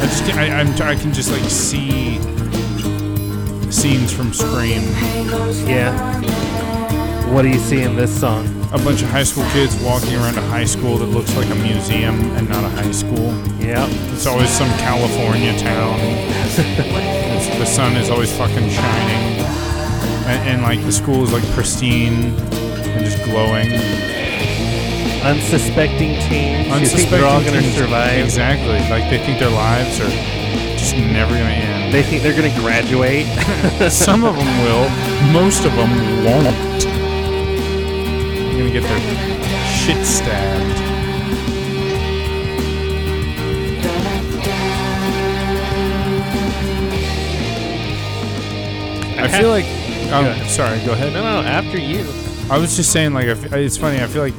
[0.00, 2.20] I just, can- I, I'm, I can just like see
[3.72, 4.82] scenes from Scream.
[5.66, 5.90] Yeah.
[7.32, 8.46] What do you see in this song?
[8.72, 11.56] A bunch of high school kids walking around a high school that looks like a
[11.56, 13.34] museum and not a high school.
[13.58, 13.88] Yeah.
[14.12, 15.98] It's always some California town.
[17.58, 19.33] The sun is always fucking shining.
[20.26, 23.70] And, and like the school is like pristine and just glowing.
[25.22, 26.80] Unsuspecting teens.
[26.80, 28.24] You think they're all gonna teens- survive?
[28.24, 28.78] Exactly.
[28.90, 30.10] Like they think their lives are
[30.78, 31.92] just never gonna end.
[31.92, 33.26] They think they're gonna graduate.
[33.90, 34.88] Some of them will.
[35.32, 35.90] Most of them
[36.24, 36.80] won't.
[38.52, 39.00] They're gonna get their
[39.66, 40.80] shit stabbed.
[49.16, 49.83] I feel like.
[50.06, 50.46] Yeah.
[50.46, 50.84] sorry.
[50.84, 51.12] Go ahead.
[51.12, 51.46] no, no.
[51.46, 52.04] After you.
[52.50, 54.00] I was just saying, like, it's funny.
[54.00, 54.34] I feel like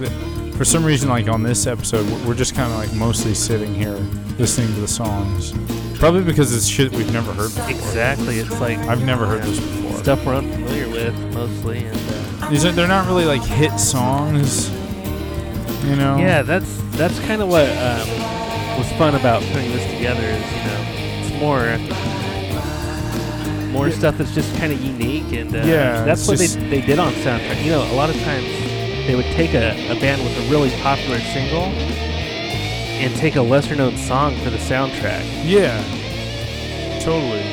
[0.55, 3.73] for some reason, like on this episode, we're- we're just kind of like mostly sitting
[3.73, 3.97] here
[4.37, 5.53] listening to the songs.
[5.99, 7.69] Probably because it's shit we've never heard before.
[7.69, 8.39] Exactly.
[8.39, 9.97] It's like I've never heard this before.
[9.97, 11.97] stuff we're unfamiliar with mostly, and
[12.43, 14.69] uh, These are, they're not really like hit songs.
[15.85, 16.17] You know?
[16.17, 18.07] yeah, that's that's kind of what um,
[18.77, 20.21] was fun about putting this together.
[20.21, 20.85] Is you know,
[21.21, 21.59] it's more
[23.75, 26.99] more stuff that's just kind of unique, and uh, Yeah, that's what they they did
[26.99, 27.63] on soundtrack.
[27.63, 28.45] You know, a lot of times
[29.07, 33.75] they would take a, a band with a really popular single and take a lesser
[33.75, 35.23] known song for the soundtrack.
[35.43, 35.83] Yeah.
[37.01, 37.43] Totally.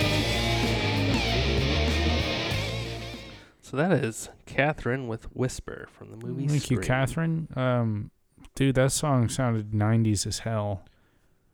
[3.61, 6.47] So that is Catherine with Whisper from the movie.
[6.47, 7.49] Thank you, Catherine.
[7.57, 8.11] Um,
[8.55, 10.85] dude, that song sounded 90s as hell.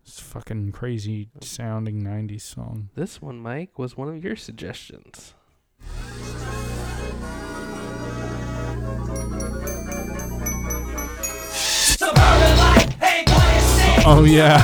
[0.09, 2.89] It's fucking crazy sounding 90s song.
[2.95, 5.35] This one, Mike, was one of your suggestions.
[14.07, 14.57] Oh, yeah.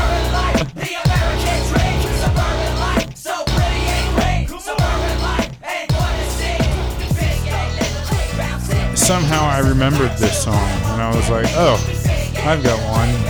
[8.95, 11.77] Somehow I remembered this song and I was like, oh,
[12.47, 13.24] I've got one.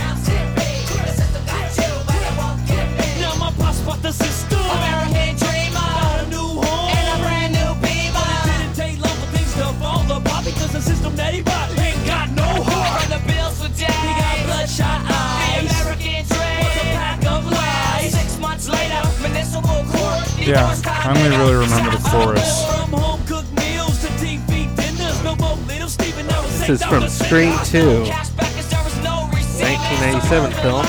[20.45, 22.65] Yeah, I only really remember the chorus.
[22.67, 25.23] From home cooked meals to TV dinners.
[25.23, 26.27] No more little Steven.
[26.27, 30.85] Now it's This is from Scream 2, 1997 film.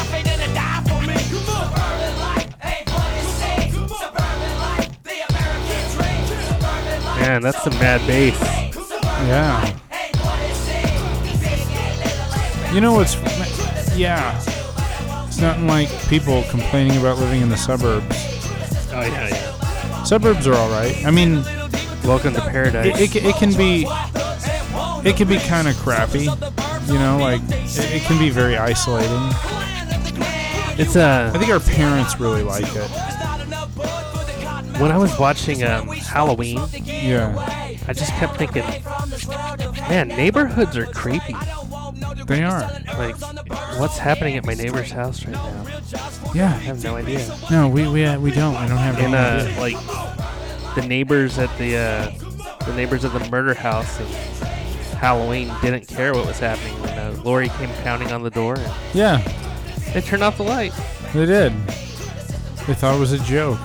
[7.19, 8.39] Man, that's some mad bass.
[9.27, 9.73] Yeah.
[12.75, 13.17] You know what's.
[13.97, 14.37] Yeah.
[15.27, 18.05] It's nothing like people complaining about living in the suburbs.
[18.93, 19.36] Oh yeah, yeah.
[20.07, 21.05] Suburbs are alright.
[21.05, 21.43] I mean,
[22.05, 23.01] Welcome to paradise.
[23.01, 23.85] it, it, it can be.
[25.09, 26.25] It can be kind of crappy.
[26.87, 29.11] You know, like, it, it can be very isolating.
[30.79, 31.33] It's a.
[31.35, 32.89] I think our parents really like it.
[34.81, 37.35] when I was watching um, Halloween, Yeah.
[37.89, 38.65] I just kept thinking,
[39.89, 41.35] man, neighborhoods are creepy.
[42.27, 42.61] They are.
[42.99, 43.21] Like,
[43.81, 45.66] what's happening at my neighbor's house right now?
[46.35, 46.47] Yeah.
[46.55, 47.37] I have no idea.
[47.51, 48.55] No, we we uh, we don't.
[48.57, 49.61] I don't have And any uh, idea.
[49.61, 52.11] like the neighbors at the uh,
[52.67, 54.09] the neighbors of the murder house and
[54.99, 58.57] Halloween didn't care what was happening when uh, Laurie came pounding on the door.
[58.59, 59.19] And Yeah,
[59.93, 60.73] they turned off the light.
[61.13, 61.53] they did.
[62.67, 63.59] They thought it was a joke.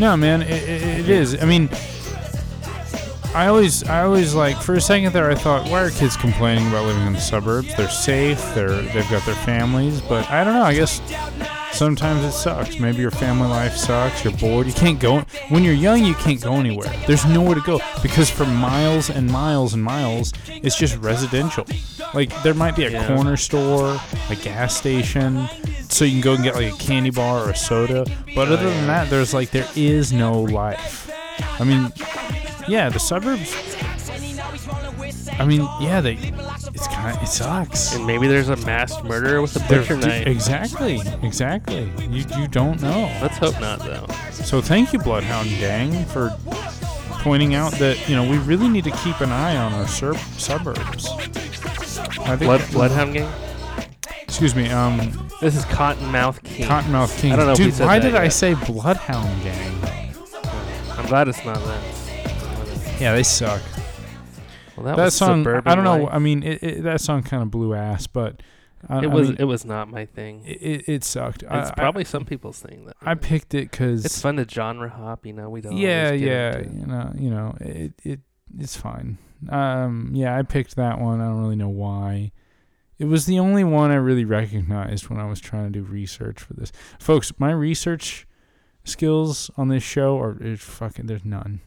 [0.00, 1.40] No, man, it, it, it is.
[1.40, 1.68] I mean,
[3.36, 4.56] I always, I always like.
[4.62, 7.74] For a second there, I thought, why are kids complaining about living in the suburbs?
[7.76, 8.40] They're safe.
[8.54, 10.00] They're they've got their families.
[10.00, 10.62] But I don't know.
[10.62, 11.02] I guess
[11.70, 12.78] sometimes it sucks.
[12.78, 14.24] Maybe your family life sucks.
[14.24, 14.66] You're bored.
[14.66, 15.20] You can't go.
[15.50, 16.90] When you're young, you can't go anywhere.
[17.06, 21.66] There's nowhere to go because for miles and miles and miles, it's just residential.
[22.14, 23.06] Like there might be a Yeah.
[23.06, 25.46] corner store, a gas station,
[25.90, 28.06] so you can go and get like a candy bar or a soda.
[28.34, 31.12] But oh, other than that, there's like there is no life.
[31.60, 31.92] I mean,
[32.68, 33.54] yeah, the suburbs.
[35.38, 36.14] I mean, yeah, they.
[36.74, 37.94] It's kind of it sucks.
[37.94, 40.26] And maybe there's a mass murderer with a butcher knife.
[40.26, 41.90] Exactly, exactly.
[42.10, 43.10] You you don't know.
[43.20, 44.06] Let's hope not, though.
[44.30, 46.30] So thank you, Bloodhound Gang, for
[47.20, 50.14] pointing out that you know we really need to keep an eye on our sur-
[50.38, 51.08] suburbs.
[52.38, 53.32] Blood, Bloodhound Gang.
[54.22, 54.68] Excuse me.
[54.70, 54.98] Um,
[55.40, 56.66] This is Kottonmouth King.
[56.66, 57.32] Kottonmouth King.
[57.32, 59.80] I don't know Dude, why did I say Bloodhound Gang?
[60.98, 61.95] I'm glad it's not that.
[63.00, 63.62] Yeah, they suck.
[64.76, 66.04] Well, that, That, was song, Suburban I don't know.
[66.04, 66.14] Life.
[66.14, 68.42] I mean, it, it, that song kind of blew ass, but
[68.88, 70.44] I, it I was mean, it was not my thing.
[70.46, 71.42] it, it, it sucked.
[71.42, 72.86] It's I, probably some people's thing.
[72.86, 75.26] That I, I picked it because it's fun to genre hop.
[75.26, 75.76] You know, we don't.
[75.76, 78.20] yeah, get yeah, you know, you know, it, it
[78.58, 79.18] it's fine.
[79.48, 81.20] Um, yeah, I picked that one.
[81.20, 82.32] I don't really know why.
[82.98, 86.40] It was the only one I really recognized when I was trying to do research
[86.40, 87.32] for this, folks.
[87.38, 88.26] My research
[88.84, 91.06] skills on this show are fucking.
[91.06, 91.60] There's none.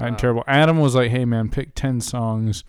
[0.00, 0.18] I'm Wow.
[0.18, 0.44] terrible.
[0.46, 2.64] Adam was like, "Hey man, pick ten songs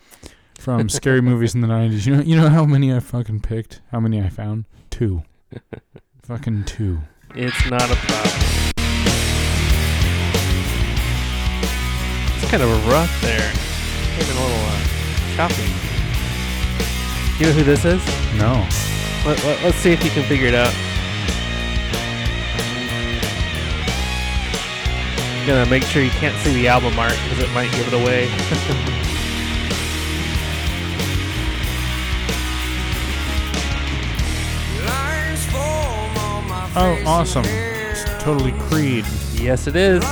[0.59, 3.82] from scary movies in the '90s." You know, you know how many I fucking picked?
[3.91, 4.65] How many I found?
[4.89, 5.23] Two.
[6.23, 6.99] fucking two.
[7.36, 8.47] It's not a problem.
[12.36, 13.51] It's kind of a rough there.
[14.19, 15.69] Even a little uh, choppy.
[17.39, 18.03] You know who this is?
[18.38, 18.67] No.
[19.25, 20.73] Let, let, let's see if you can figure it out.
[25.47, 28.29] Gonna make sure you can't see the album art because it might give it away.
[36.73, 37.43] Oh, awesome.
[37.45, 39.05] It's totally Creed.
[39.33, 40.03] yes, it is.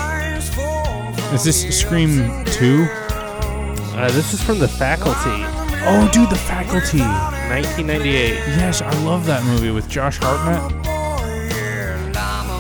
[1.34, 2.86] Is this Scream 2?
[2.90, 5.46] Uh, this is from The Faculty,
[5.86, 7.00] Oh, dude, The Faculty.
[7.00, 8.34] 1998.
[8.58, 10.62] Yes, I love that movie with Josh Hartnett.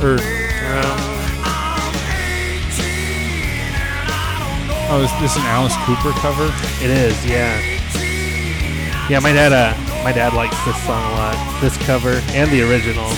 [0.02, 1.09] Or, Um,
[4.90, 6.52] oh, is this an Alice Cooper cover?
[6.84, 7.62] It is, yeah.
[9.10, 11.62] Yeah, my dad, uh, my dad likes this song a lot.
[11.62, 13.10] This cover and the original.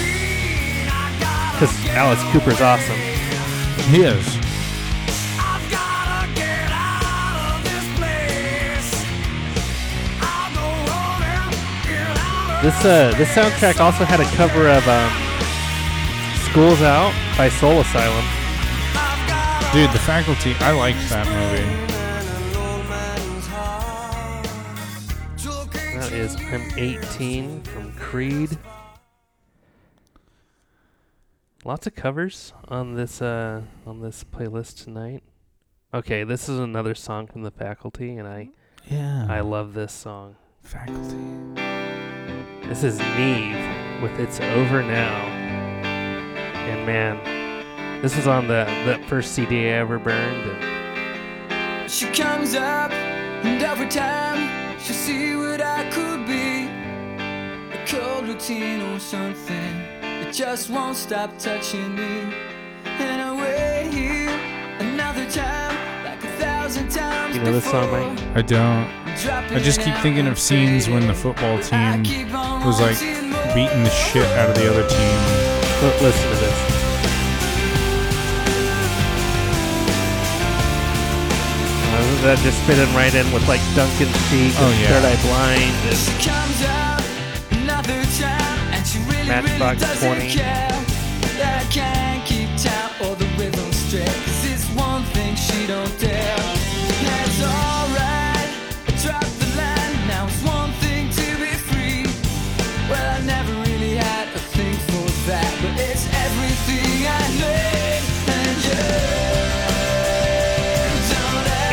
[1.51, 2.99] Because Alice Cooper's awesome.
[3.89, 4.25] He is.
[12.61, 15.11] This uh, this soundtrack also had a cover of um,
[16.45, 18.40] "School's Out" by Soul Asylum.
[19.73, 21.63] Dude, The Faculty, I liked that movie.
[25.97, 28.57] That is "I'm 18" from Creed.
[31.63, 35.23] Lots of covers on this uh, on this playlist tonight.
[35.93, 38.49] Okay, this is another song from the Faculty, and I
[38.89, 39.25] Yeah.
[39.29, 40.35] I love this song.
[40.63, 41.15] Faculty.
[42.67, 45.15] This is Neve with It's Over Now.
[45.85, 47.17] And man,
[48.01, 50.49] this was on the that first CD I ever burned.
[51.51, 56.67] And She comes up, and every time she'll see what I could be.
[57.75, 62.33] A cold routine or something that just won't stop touching me.
[62.85, 64.29] And I wait here
[64.79, 67.35] another time, like a thousand times.
[67.35, 68.13] you know this song, before.
[68.13, 68.37] Mike?
[68.37, 69.01] I don't.
[69.53, 72.03] I just keep thinking of scenes when the football team
[72.65, 72.97] was like
[73.53, 75.17] beating the shit out of the other team.
[75.83, 76.80] L- listen to this.
[82.23, 84.89] That just fit in right in with like Duncan Sheik Oh, and yeah.
[84.93, 85.73] Third Eye Blind.
[85.89, 87.01] And She comes out
[87.51, 90.29] another time, and she really, Matchbox really doesn't 20.
[90.35, 90.71] care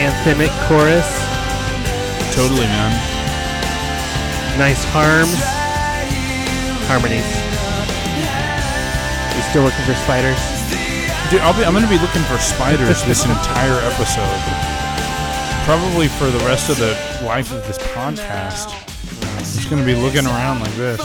[0.09, 1.07] anthemic chorus,
[2.35, 2.93] Totally, man.
[4.59, 5.37] nice harms,
[6.89, 7.27] harmonies.
[9.37, 10.39] You still looking for spiders?
[11.31, 14.41] Dude, I'll be, I'm going to be looking for spiders this entire episode.
[15.67, 16.97] Probably for the rest of the
[17.27, 18.73] life of this podcast.
[19.37, 21.01] I'm just going to be looking around like this.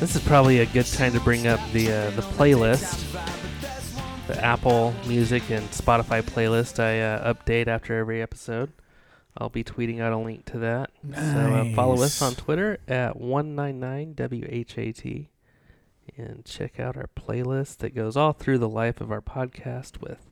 [0.00, 3.11] This is probably a good time to bring up the uh, the playlist,
[4.32, 6.82] the Apple Music and Spotify playlist.
[6.82, 8.72] I uh, update after every episode.
[9.36, 10.90] I'll be tweeting out a link to that.
[11.14, 15.28] So uh, follow us on Twitter at 199WHAT
[16.16, 20.30] and check out our playlist that goes all through the life of our podcast with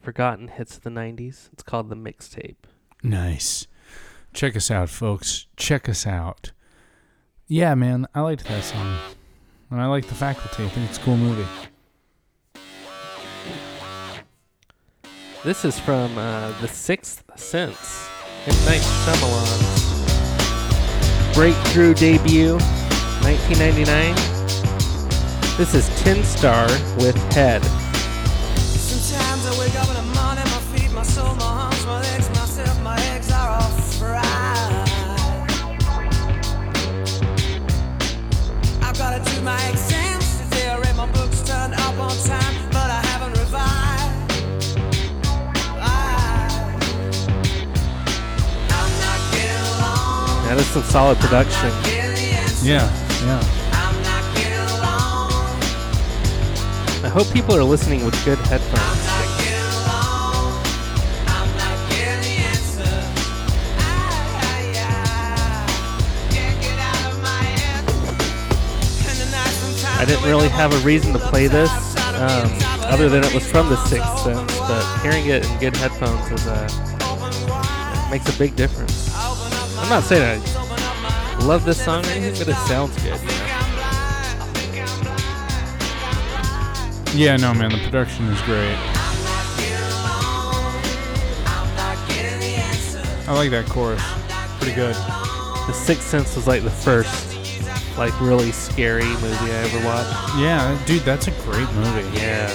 [0.00, 1.50] forgotten hits of the 90s.
[1.52, 2.56] It's called The Mixtape.
[3.02, 3.66] Nice.
[4.32, 5.46] Check us out, folks.
[5.56, 6.52] Check us out.
[7.46, 8.96] Yeah, man, I liked that song.
[9.70, 10.64] And I like The Faculty.
[10.64, 11.46] I think it's a cool movie.
[15.42, 18.10] This is from uh, The Sixth Sense,
[18.44, 18.54] M.
[18.66, 19.80] Night Shyamalan's
[21.34, 22.58] breakthrough debut,
[23.22, 24.14] 1999.
[25.56, 26.66] This is Tin Star
[26.98, 27.62] with Head.
[50.70, 51.68] Some solid production.
[52.62, 52.86] Yeah,
[53.24, 53.42] yeah.
[53.72, 55.32] I'm not getting along.
[57.04, 58.80] I hope people are listening with good headphones.
[69.98, 71.70] I didn't really have a reason to play this,
[72.14, 72.48] um,
[72.86, 76.46] other than it was from The Sixth Sense, but hearing it in good headphones is
[76.46, 79.10] uh, makes a big difference.
[79.14, 80.49] I'm not saying I
[81.44, 83.20] love this song or anything, but it sounds good.
[83.20, 83.46] You know?
[87.12, 88.76] Yeah, no, man, the production is great.
[93.26, 94.02] I like that chorus.
[94.58, 94.94] Pretty good.
[94.94, 97.36] The Sixth Sense was like the first,
[97.96, 100.38] like really scary movie I ever watched.
[100.38, 102.18] Yeah, dude, that's a great movie.
[102.18, 102.50] Yeah.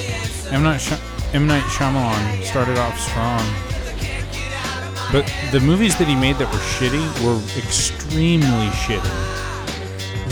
[0.52, 0.64] M.
[0.64, 1.00] Night, Shy-
[1.34, 1.48] M.
[1.48, 3.75] Night Shyamalan started off strong.
[5.16, 9.00] But the movies that he made that were shitty were extremely shitty.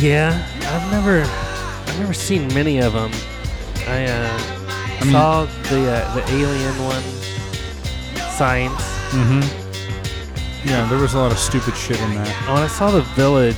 [0.02, 3.10] Yeah, I've never, I've never seen many of them.
[3.88, 7.02] I, uh, mean- saw the uh, the Alien one,
[8.36, 8.74] Signs.
[9.16, 10.68] Mm-hmm.
[10.68, 12.46] Yeah, there was a lot of stupid shit in that.
[12.50, 13.56] Oh, and I saw the Village.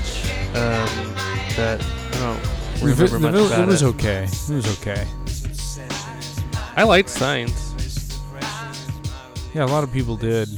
[0.53, 1.15] Um,
[1.55, 3.85] that I don't remember the much vil- about it was it.
[3.87, 4.25] okay.
[4.25, 5.07] It was okay.
[6.77, 7.73] I liked Signs.
[9.55, 10.49] Yeah, a lot of people did.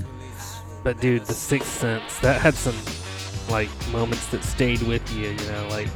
[0.87, 2.73] But dude, The Sixth Sense that had some
[3.51, 5.31] like moments that stayed with you.
[5.31, 5.89] You know, like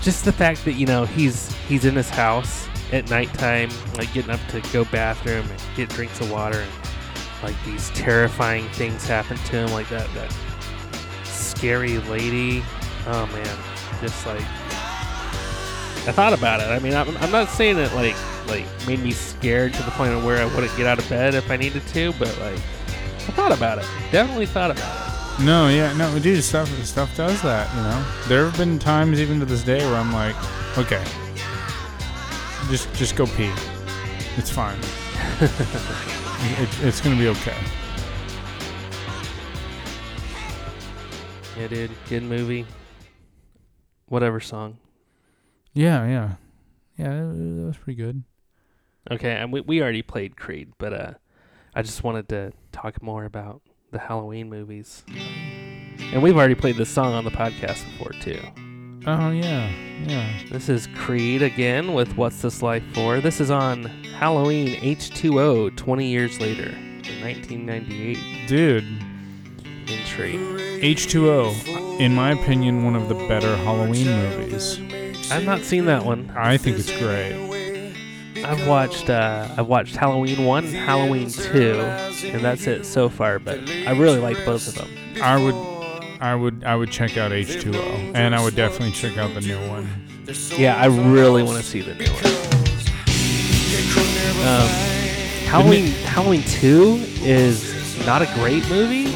[0.00, 3.68] just the fact that you know he's he's in his house at nighttime,
[3.98, 6.72] like getting up to go bathroom and get drinks of water, and
[7.42, 10.34] like these terrifying things happen to him, like that that
[11.24, 12.64] scary lady.
[13.06, 13.58] Oh man,
[14.00, 16.68] just like I thought about it.
[16.68, 18.16] I mean, I'm, I'm not saying it like
[18.46, 21.34] like made me scared to the point of where I wouldn't get out of bed
[21.34, 22.60] if I needed to, but like
[23.26, 23.86] I thought about it.
[24.12, 25.44] Definitely thought about it.
[25.44, 28.06] No, yeah, no, dude, stuff stuff does that, you know.
[28.28, 30.36] There have been times even to this day where I'm like,
[30.78, 31.02] okay,
[32.70, 33.50] just just go pee.
[34.36, 34.78] It's fine.
[35.40, 37.56] it, it's gonna be okay.
[41.58, 42.66] Yeah, dude, good movie.
[44.06, 44.78] Whatever song.
[45.72, 46.34] Yeah, yeah,
[46.96, 47.10] yeah.
[47.10, 48.22] That that was pretty good.
[49.10, 51.12] Okay, and we we already played Creed, but uh,
[51.76, 53.60] I just wanted to talk more about
[53.90, 55.04] the Halloween movies.
[56.12, 58.40] And we've already played this song on the podcast before too.
[59.06, 59.68] Oh yeah,
[60.06, 60.32] yeah.
[60.50, 63.20] This is Creed again with What's This Life For?
[63.20, 63.84] This is on
[64.18, 70.04] Halloween H2O 20 years later in 1998 Dude, in
[70.80, 74.78] H2O, in my opinion, one of the better Halloween movies.
[75.32, 76.30] I've not seen that one.
[76.36, 77.53] I think it's great.
[78.44, 81.80] I've watched uh, I've watched Halloween 1, Halloween 2,
[82.26, 84.88] and that's it so far, but I really like both of them.
[85.22, 85.54] I would,
[86.20, 89.58] I would, I would check out H2O, and I would definitely check out the new
[89.68, 89.88] one.
[90.58, 92.24] Yeah, I really want to see the new one.
[94.46, 94.68] Um,
[95.48, 99.06] Halloween Halloween 2 is not a great movie.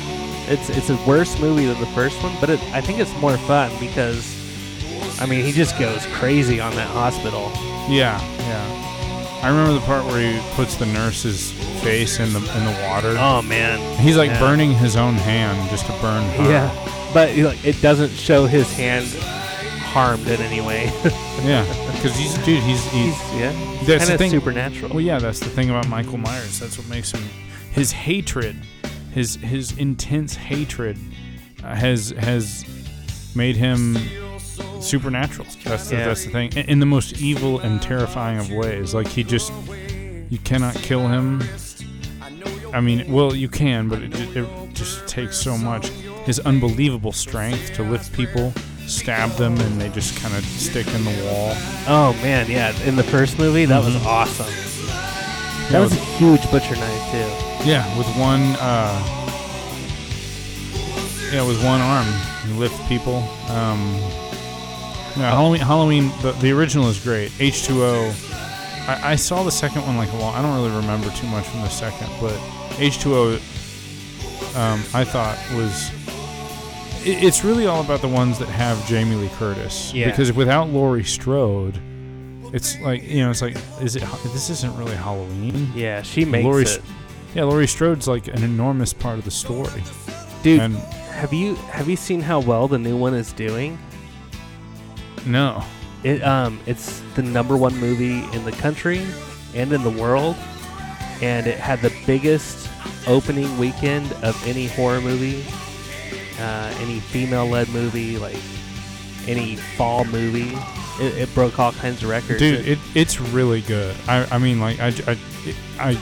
[0.50, 3.36] It's it's a worse movie than the first one, but it, I think it's more
[3.36, 4.34] fun because
[5.20, 7.50] I mean he just goes crazy on that hospital.
[7.90, 8.87] Yeah, yeah.
[9.48, 13.16] I remember the part where he puts the nurse's face in the in the water.
[13.18, 14.40] Oh man, He's like Yeah.
[14.40, 16.50] burning his own hand just to burn her.
[16.50, 19.06] Yeah, but know, it doesn't show his hand
[19.80, 20.92] harmed in any way.
[21.44, 22.62] Yeah, because he's dude.
[22.64, 23.52] He's he's, He's yeah,
[23.86, 24.30] that's the thing.
[24.32, 24.90] supernatural.
[24.90, 26.58] Well, yeah, that's the thing about Michael Myers.
[26.58, 27.22] That's what makes him
[27.70, 28.56] his hatred,
[29.14, 30.98] his his intense hatred,
[31.64, 32.64] uh, has has
[33.36, 33.96] made him
[34.80, 35.46] supernatural.
[35.64, 36.06] That's the, Yeah.
[36.06, 36.52] that's the thing.
[36.52, 38.94] In, in the most evil and terrifying of ways.
[38.94, 39.52] Like he just
[40.30, 41.42] you cannot kill him.
[42.74, 45.88] I mean, well, you can, but it, ju- it just takes so much.
[46.26, 48.52] His unbelievable strength to lift people,
[48.86, 51.52] stab them, and they just kind of stick in the wall.
[51.88, 52.78] Oh man, yeah.
[52.84, 54.04] In the first movie, that was Mhm.
[54.06, 54.46] awesome.
[54.46, 57.66] That Yeah, was a huge butcher knife too.
[57.68, 59.02] Yeah, with one, uh,
[61.32, 62.06] yeah, with one arm,
[62.46, 63.16] you lift people.
[63.48, 63.96] Um,
[65.18, 65.60] yeah, Halloween.
[65.60, 66.08] Halloween.
[66.22, 67.32] The, the original is great.
[67.40, 68.14] H two O.
[68.86, 70.34] I I saw the second one like a long.
[70.34, 72.38] I don't really remember too much from the second, but
[72.78, 73.32] H two O.
[74.56, 75.90] Um, I thought was.
[77.06, 79.92] It, it's really all about the ones that have Jamie Lee Curtis.
[79.92, 80.10] Yeah.
[80.10, 81.78] Because without Laurie Strode,
[82.52, 84.02] it's like you know, it's like is it?
[84.32, 85.70] This isn't really Halloween.
[85.74, 86.82] Yeah, she makes Laurie it.
[87.34, 89.82] Yeah, Laurie Strode's like an enormous part of the story.
[90.42, 90.76] Dude, And
[91.12, 93.78] have you have you seen how well the new one is doing?
[95.26, 95.64] No,
[96.04, 99.06] It um it's the number one movie in the country
[99.54, 100.36] and in the world,
[101.22, 102.68] and it had the biggest
[103.06, 105.44] opening weekend of any horror movie,
[106.40, 108.36] uh, any female-led movie, like
[109.26, 110.56] any fall movie.
[111.00, 112.38] It, it broke all kinds of records.
[112.40, 113.94] dude, it, it's really good.
[114.08, 115.18] I, I mean, like I, I,
[115.78, 115.98] I,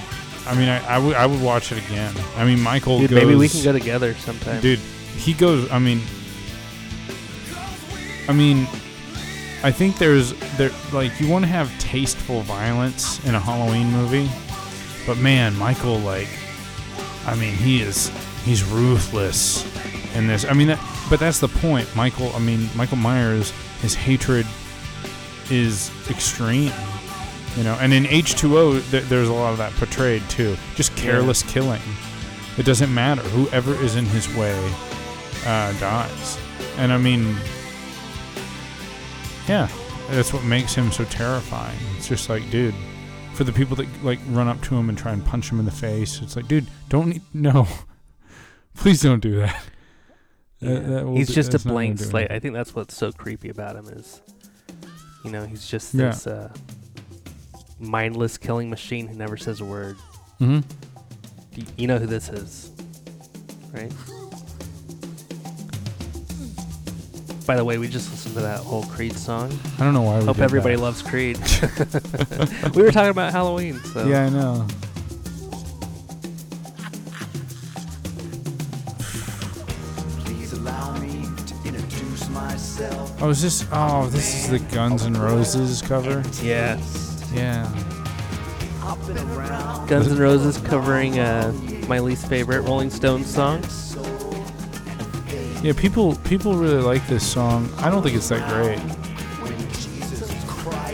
[0.46, 2.14] I mean, I, I would I would watch it again.
[2.36, 3.18] I mean, Michael Dude, goes.
[3.18, 4.60] maybe we can go together sometime.
[4.60, 4.78] Dude,
[5.16, 5.70] he goes.
[5.70, 6.00] I mean,
[8.28, 8.66] I mean,
[9.62, 14.30] I think there's there like you want to have tasteful violence in a Halloween movie,
[15.06, 16.28] but man, Michael like,
[17.26, 18.10] I mean, he is
[18.44, 19.64] he's ruthless
[20.14, 20.44] in this.
[20.44, 21.88] I mean, that, but that's the point.
[21.96, 22.30] Michael.
[22.34, 24.46] I mean, Michael Myers, his hatred
[25.50, 26.72] is extreme.
[27.56, 30.56] You know, and in H2O, th- there's a lot of that portrayed too.
[30.74, 31.80] Just careless killing.
[32.58, 33.22] It doesn't matter.
[33.22, 34.54] Whoever is in his way
[35.46, 36.38] uh, dies.
[36.76, 37.36] And I mean,
[39.48, 39.68] yeah,
[40.10, 41.78] that's what makes him so terrifying.
[41.96, 42.74] It's just like, dude,
[43.34, 45.64] for the people that like run up to him and try and punch him in
[45.64, 47.66] the face, it's like, dude, don't e- no,
[48.74, 49.62] please don't do that.
[50.60, 50.78] That- Yeah.
[50.88, 52.30] that will he's do- just a that's not gonna blank slate.
[52.30, 54.20] I think that's what's so creepy about him is,
[55.24, 56.06] you know, he's just Yeah.
[56.10, 56.52] this uh,
[57.78, 59.96] mindless killing machine who never says a word.
[60.40, 60.64] Mhm.
[61.76, 62.70] You know who this is,
[63.72, 63.92] right?
[67.46, 69.56] By the way, we just listened to that whole Creed song.
[69.78, 70.82] I don't know why we Hope did everybody that.
[70.82, 71.38] loves Creed.
[72.74, 74.66] we were talking about Halloween, so Yeah, I know.
[80.24, 83.22] Please allow me to introduce myself.
[83.22, 83.66] Oh, is this?
[83.72, 86.22] Oh, this is the Guns N' Roses cover.
[86.42, 86.80] yeah.
[87.32, 87.64] Yeah.
[89.88, 91.52] Guns N' Roses covering uh,
[91.86, 93.62] my least favorite Rolling Stones song.
[95.66, 97.68] Yeah, people people really like this song.
[97.78, 98.78] I don't think it's that great.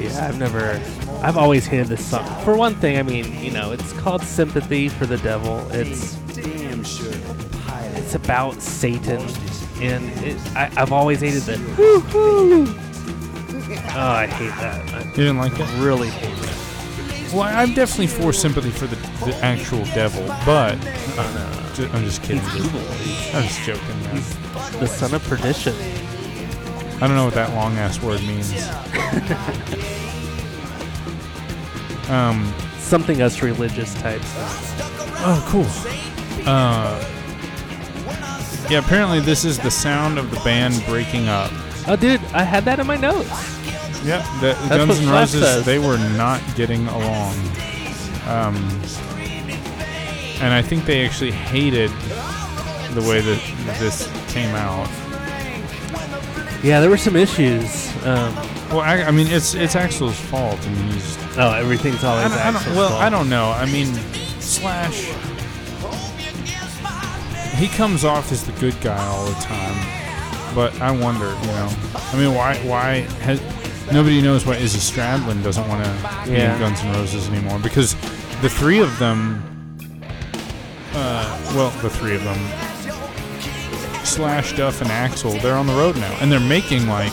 [0.01, 0.81] Yeah, I've never.
[1.23, 2.25] I've always hated this song.
[2.43, 6.85] For one thing, I mean, you know, it's called "Sympathy for the Devil." It's Damn
[6.85, 7.12] sure.
[7.97, 9.20] It's about Satan,
[9.83, 11.59] and it, I, I've always hated the.
[11.77, 12.64] "Woo-hoo."
[13.95, 14.95] Oh, I hate that.
[14.95, 15.68] I You didn't like it?
[15.81, 16.32] really hate.
[17.33, 20.76] Well, I'm definitely for sympathy for the, the actual devil, but
[21.18, 22.43] Oh, ju- I'm just kidding.
[22.43, 22.80] He's evil.
[23.35, 24.22] I'm just joking, man.
[24.80, 25.74] The son of perdition.
[27.03, 28.53] I don't know what that long ass word means.
[32.11, 32.53] um.
[32.78, 34.26] Something us religious types.
[35.24, 35.66] Oh, cool.
[36.47, 37.03] Uh.
[38.70, 38.80] Yeah.
[38.80, 41.51] Apparently, this is the sound of the band breaking up.
[41.89, 43.30] Oh, dude, I had that in my notes.
[44.05, 45.64] Yep, the That's Guns N' Roses says.
[45.64, 47.34] they were not getting along,
[48.26, 48.57] um,
[50.40, 51.90] and I think they actually hated
[52.94, 53.40] the way that
[53.78, 54.88] this came out.
[56.64, 57.88] Yeah, there were some issues.
[58.05, 58.34] Um,
[58.70, 60.59] Well, I, I mean, it's it's Axl's fault.
[60.66, 63.03] I mean, he's oh, everything's always I don't, well, fault.
[63.03, 63.50] I don't know.
[63.50, 63.94] I mean,
[64.40, 65.12] Slash
[67.57, 71.68] he comes off as the good guy all the time, but I wonder, you know,
[71.94, 73.40] I mean, why why has
[73.93, 75.90] nobody knows why Izzy Stradlin doesn't want to
[76.24, 76.55] be Yeah.
[76.55, 77.95] in Guns N' Roses anymore because
[78.40, 79.43] the three of them,
[80.95, 82.38] uh, well, the three of them,
[84.05, 87.12] Slash, Duff, and Axl, they're on the road now, and they're making like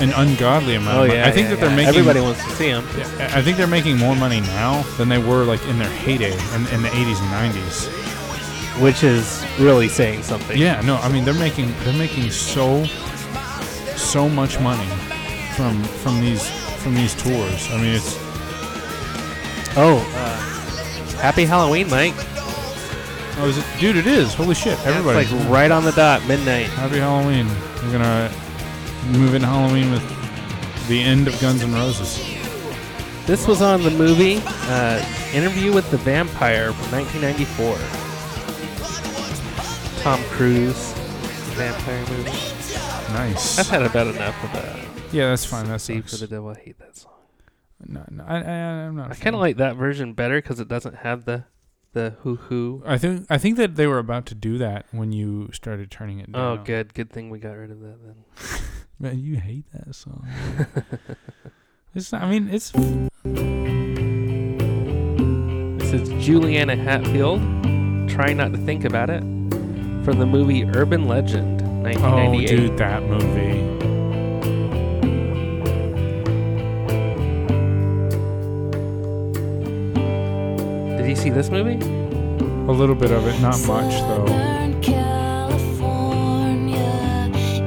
[0.00, 0.96] an ungodly amount.
[0.98, 1.14] Oh of money.
[1.20, 1.76] yeah, I think yeah, that they're yeah.
[1.76, 2.84] making Everybody wants to see them.
[2.96, 5.88] yeah, I I think they're making more money now than they were like in their
[5.90, 8.82] heyday in, in the 80s and 90s.
[8.82, 10.56] which is really saying something.
[10.58, 12.84] Yeah, no, I mean they're making they're making so
[13.96, 14.88] so much money
[15.56, 16.48] from from these
[16.82, 17.68] from these tours.
[17.70, 18.16] I mean, it's
[19.74, 22.12] Oh, uh, happy Halloween, Mike.
[23.38, 23.96] oh, is it, dude?
[23.96, 24.34] It is.
[24.34, 24.78] Holy shit!
[24.86, 26.66] Everybody, It's like right on the dot, midnight.
[26.66, 27.48] happy Halloween.
[27.82, 28.30] We're gonna
[29.12, 30.02] move into Halloween with
[30.88, 32.18] the end of Guns N' Roses.
[33.26, 37.78] This was on the movie uh, Interview with the Vampire from 1994.
[40.02, 40.92] Tom Cruise
[41.54, 42.30] vampire movie.
[43.14, 43.58] Nice.
[43.58, 44.76] I've had about enough of that.
[45.12, 45.66] Yeah, that's fine.
[45.66, 46.50] That's See for the devil.
[46.50, 47.12] I hate that song.
[47.86, 48.52] no, no, I, I,
[48.86, 49.12] I'm not.
[49.12, 51.44] I kind of like that version better because it doesn't have the
[51.92, 52.82] the hoo hoo.
[52.86, 56.20] I think I think that they were about to do that when you started turning
[56.20, 56.58] it oh, down.
[56.58, 56.94] Oh, good.
[56.94, 58.24] Good thing we got rid of that then.
[58.98, 60.26] Man, you hate that song.
[61.94, 62.12] it's.
[62.12, 62.72] I mean, it's.
[65.82, 67.40] This is Juliana Hatfield.
[68.08, 69.20] Try not to think about it.
[70.04, 72.48] From the movie Urban Legend, Oh, 1998.
[72.48, 73.81] dude, that movie.
[81.12, 81.74] You see this movie?
[82.68, 84.24] A little bit of it, not much though.
[84.26, 86.80] Southern California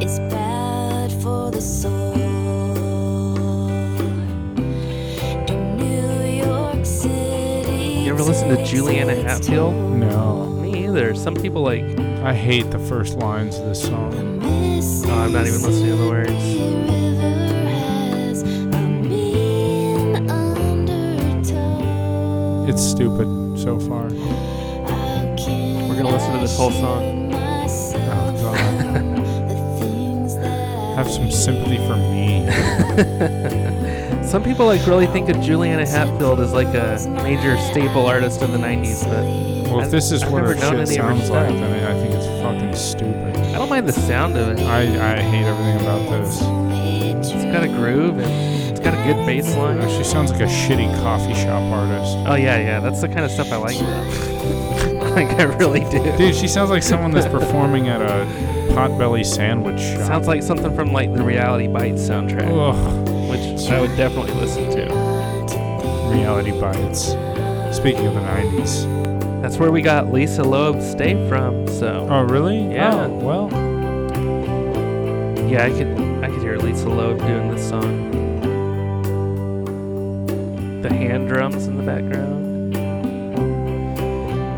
[0.02, 2.16] is bad for the soul.
[5.48, 9.76] In New York City, You ever listen to Juliana Hatfield?
[9.76, 11.14] No, Me either.
[11.14, 11.84] Some people like.
[12.24, 14.42] I hate the first lines of this song.
[14.44, 16.32] Oh, I'm not even listening to the words.
[22.76, 24.04] It's stupid so far.
[24.10, 27.32] We're gonna listen to this whole song.
[27.34, 28.58] Oh god.
[30.98, 32.46] Have some sympathy for me.
[34.28, 38.52] Some people like really think of Juliana Hatfield as like a major staple artist of
[38.52, 41.92] the 90s, but Well, if this is I've what her shit sounds like, then I
[41.92, 43.38] I think it's fucking stupid.
[43.38, 44.60] I don't mind the sound of it.
[44.60, 46.42] I, I hate everything about this.
[47.34, 48.55] It's got a groove and
[48.86, 49.80] got a good bass line.
[49.80, 52.16] Uh, She sounds like a shitty coffee shop artist.
[52.28, 53.76] Oh yeah, yeah, that's the kind of stuff I like.
[55.16, 56.04] Like I really do.
[56.18, 58.26] Dude, she sounds like someone that's performing at a
[58.74, 60.02] potbelly sandwich shop.
[60.08, 64.70] Sounds like something from like the Reality Bites soundtrack, Ugh, which I would definitely listen
[64.72, 66.10] to.
[66.12, 67.14] reality bites.
[67.78, 69.42] Speaking of the 90s.
[69.42, 71.66] That's where we got Lisa Loeb's Stay from.
[71.70, 72.74] So Oh, really?
[72.74, 73.06] Yeah.
[73.06, 73.50] Oh, well,
[75.50, 75.88] yeah, I could
[76.26, 78.05] I could hear Lisa Loeb doing this song.
[81.86, 82.76] Background.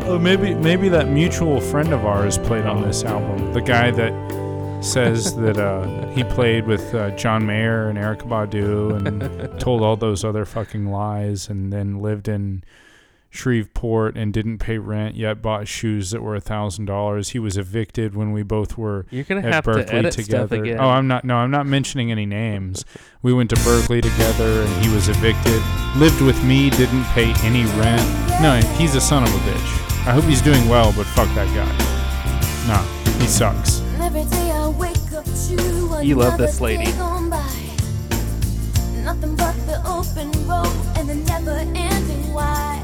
[0.06, 3.52] oh, maybe maybe that mutual friend of ours played on this album.
[3.52, 4.12] The guy that
[4.82, 9.96] says that uh, he played with uh, John Mayer and Erykah Badu and told all
[9.96, 12.62] those other fucking lies and then lived in
[13.30, 17.30] Shreveport and didn't pay rent yet bought shoes that were a thousand dollars.
[17.30, 20.24] He was evicted when we both were You're gonna at have to Berkeley edit stuff
[20.24, 20.62] together.
[20.62, 20.78] again.
[20.80, 21.24] Oh, I'm not.
[21.24, 22.84] No, I'm not mentioning any names.
[23.22, 25.62] We went to Berkeley together, and he was evicted.
[25.96, 28.02] Lived with me, didn't pay any rent.
[28.40, 30.06] No, he's a son of a bitch.
[30.06, 31.68] I hope he's doing well, but fuck that guy.
[32.66, 32.82] Nah,
[33.20, 33.82] he sucks.
[36.02, 36.86] You love this lady.
[39.04, 40.66] Nothing but the open road
[40.96, 42.80] and the never ending why.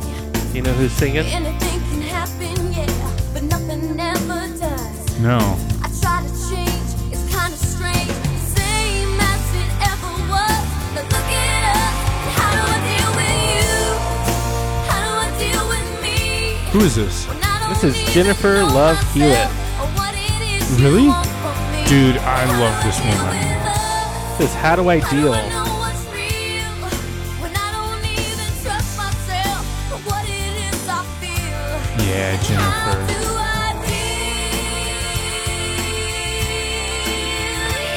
[0.55, 1.26] You know who's singing?
[1.26, 2.86] Anything can happen, yeah,
[3.32, 5.18] but nothing ever does.
[5.20, 5.38] No.
[5.82, 8.14] I try to change, it's kinda strange.
[8.55, 10.62] Same as it ever was.
[10.94, 11.94] But look it up.
[12.38, 13.74] How do I deal with you?
[14.86, 16.70] How do I deal with me?
[16.70, 17.26] Who is this?
[17.26, 19.48] When I don't This is Jennifer Love Hewitt.
[19.82, 21.09] or what it is you Really?
[21.09, 21.84] want from me.
[21.88, 24.38] Dude, I love this woman.
[24.38, 25.34] This is How Do I how do Deal?
[32.14, 32.96] Yeah, Jennifer.
[33.12, 33.50] do I
[33.86, 33.94] deal?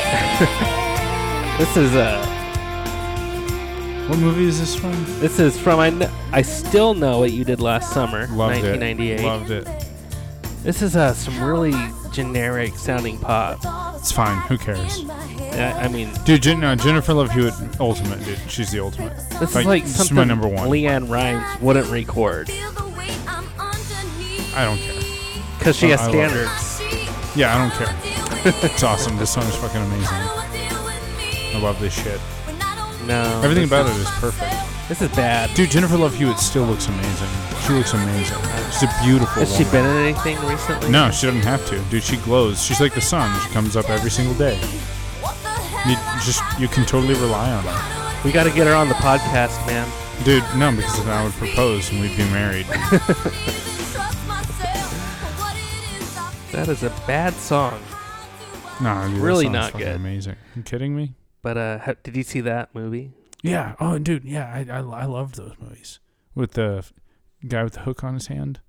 [0.09, 0.73] Yeah.
[1.57, 2.23] This is uh
[4.09, 4.91] What movie is this from?
[5.19, 9.19] this is from I kn- I still know what you did last summer, Loved 1998.
[9.19, 9.23] it.
[9.25, 9.67] Loved it.
[10.63, 11.73] This is uh some really
[12.11, 13.59] generic sounding pop.
[13.97, 14.39] It's fine.
[14.47, 15.03] Who cares?
[15.09, 18.37] I, I mean, Dude, Jen, no, Jennifer Love Hewitt, ultimate, dude.
[18.47, 19.13] She's the ultimate.
[19.39, 20.69] this Like, is like this something my number one.
[20.69, 22.49] LeAnn Rimes wouldn't record
[24.57, 24.95] I don't care.
[25.59, 26.47] because she has I love it.
[26.47, 27.35] standards.
[27.35, 28.63] Yeah, I don't care.
[28.71, 29.15] it's awesome.
[29.17, 30.07] This song is fucking amazing.
[30.09, 32.19] I love this shit.
[33.05, 34.53] No, Everything this about it is perfect.
[34.89, 35.53] This is bad.
[35.53, 37.29] Dude, Jennifer Love Hewitt still looks amazing.
[37.65, 38.37] She looks amazing.
[38.71, 39.83] She's a beautiful Has she woman.
[39.83, 40.89] been in anything recently?
[40.89, 41.79] No, she doesn't have to.
[41.91, 42.61] Dude, she glows.
[42.63, 43.29] She's like the sun.
[43.41, 44.59] She comes up every single day.
[45.85, 45.95] You
[46.25, 48.21] just you can totally rely on her.
[48.25, 49.87] We got to get her on the podcast, man.
[50.23, 52.65] Dude, no, because then I would propose and we'd be married.
[56.51, 57.79] That is a bad song.
[58.81, 59.95] Nah, dude, Really not good.
[59.95, 60.35] Amazing.
[60.55, 61.13] You kidding me?
[61.41, 63.11] But uh, ha- did you see that movie?
[63.43, 63.75] Yeah.
[63.79, 64.23] Oh, dude.
[64.23, 65.99] Yeah, I I, I loved those movies
[66.35, 66.93] with the f-
[67.47, 68.59] guy with the hook on his hand.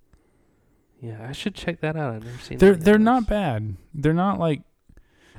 [1.01, 2.15] Yeah, I should check that out.
[2.15, 2.59] I've never seen.
[2.59, 3.05] They're any of they're those.
[3.05, 3.77] not bad.
[3.95, 4.63] They're not like.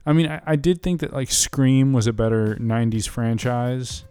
[0.06, 4.06] I mean, I, I did think that like Scream was a better '90s franchise.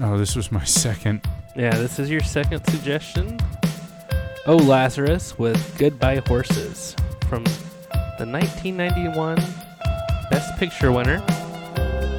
[0.00, 1.22] Oh, this was my second.
[1.56, 3.38] Yeah, this is your second suggestion.
[4.48, 6.94] Oh, Lazzarus with Goodbye Horses
[7.28, 7.42] from
[8.18, 9.36] the 1991
[10.30, 11.18] Best Picture winner,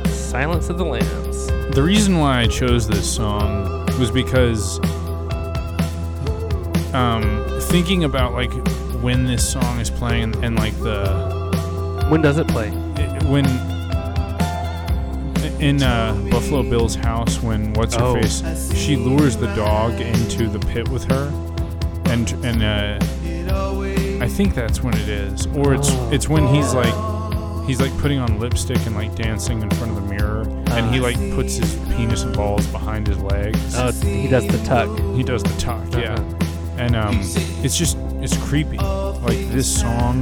[0.10, 1.48] Silence of the Lambs.
[1.74, 4.80] The reason why I chose this song was because,
[6.94, 8.52] um, thinking about like
[9.02, 12.68] when this song is playing and, and like the When does it play?
[12.98, 13.46] it- when
[15.62, 18.14] in uh, Buffalo Bill's house when what's her Oh.
[18.22, 18.44] face
[18.76, 21.32] she lures the dog into the pit with her
[22.08, 26.94] and and uh, I think that's when it is or it's it's when he's like
[27.66, 30.42] he's like putting on lipstick and like dancing in front of the mirror
[30.72, 34.58] and he like puts his penis and balls behind his legs Oh, he does the
[34.66, 34.98] tuck.
[35.16, 36.78] he does the tuck yeah Uh-huh.
[36.78, 37.20] and um
[37.64, 40.22] it's just it's creepy like this song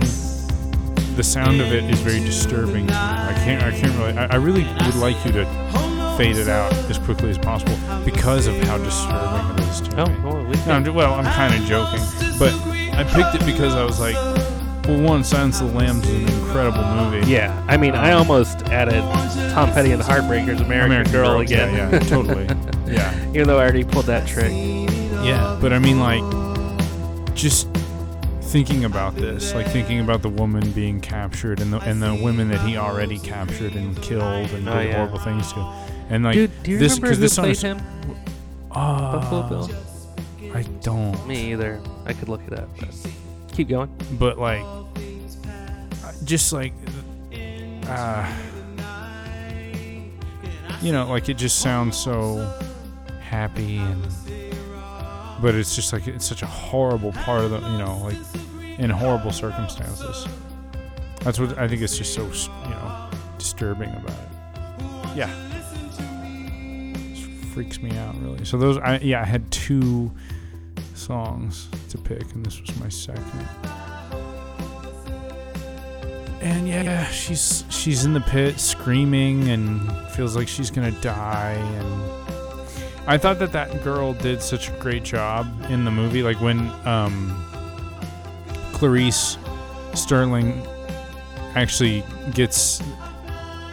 [1.16, 2.90] the sound of it is very disturbing.
[2.92, 5.46] I can't I can't really I, I really would like you to
[6.18, 10.06] fade it out as quickly as possible because of how disturbing it is to Oh,
[10.06, 10.20] me.
[10.24, 12.00] well, we No, I'm, well, I'm kind of joking,
[12.40, 12.54] but
[12.96, 14.16] I picked it because I was like,
[14.88, 17.30] well, one, Silence of the Lambs is an incredible movie.
[17.32, 19.02] yeah, I mean, I um, almost added
[19.54, 21.74] Tom Petty and the Heartbreakers, American, Girl, again.
[21.74, 22.48] Yeah, yeah, totally.
[22.86, 23.30] Yeah.
[23.30, 24.52] Even though I already pulled that trick.
[24.54, 26.22] Yeah, but I mean, like,
[27.34, 27.68] just
[28.42, 32.48] thinking about this, like thinking about the woman being captured and the and the women
[32.50, 34.98] that he already captured and killed and Oh, did yeah.
[34.98, 35.60] horrible things to,
[36.10, 37.82] and like Dude, do you this remember who this song played him?
[38.72, 39.70] Uh, Buffalo Bill?
[40.54, 41.82] I don't, Me either.
[42.06, 42.70] I could look it up.
[42.80, 42.96] But
[43.52, 43.90] keep going.
[44.20, 44.64] but like,
[46.24, 46.74] just like,
[47.88, 48.34] uh,
[50.82, 52.38] you know, like it just sounds so
[53.22, 54.08] happy and
[55.42, 58.90] but it's just like it's such a horrible part of the you know like in
[58.90, 60.26] horrible circumstances
[61.22, 65.55] that's what i think it's just so you know disturbing about it yeah
[67.56, 70.12] freaks me out really so those i yeah i had two
[70.94, 73.48] songs to pick and this was my second
[76.42, 82.16] and yeah she's she's in the pit screaming and feels like she's gonna die and
[83.08, 86.24] I thought that that girl did such a great job in the movie.
[86.24, 87.46] Like when um,
[88.74, 89.38] Clarice
[89.94, 90.66] Starling
[91.54, 92.04] actually
[92.34, 92.82] gets,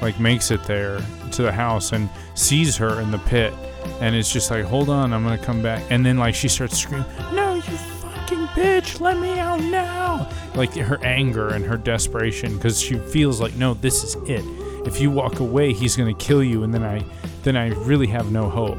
[0.02, 1.00] like, makes it there
[1.32, 3.54] to the house and sees her in the pit,
[4.00, 5.82] and it's just like, hold on, I'm gonna come back.
[5.90, 10.74] And then like she starts screaming, "No, you fucking bitch, let me out now!" Like
[10.74, 14.44] her anger and her desperation, because she feels like, no, this is it.
[14.86, 17.04] If you walk away, he's gonna kill you, and then I,
[17.42, 18.78] then I really have no hope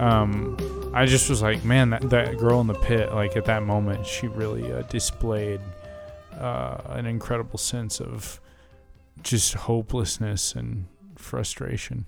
[0.00, 0.56] um,
[0.94, 4.06] I just was like, man, that, that girl in the pit, like at that moment,
[4.06, 5.60] she really uh, displayed
[6.38, 8.40] uh, an incredible sense of
[9.22, 12.06] just hopelessness and frustration.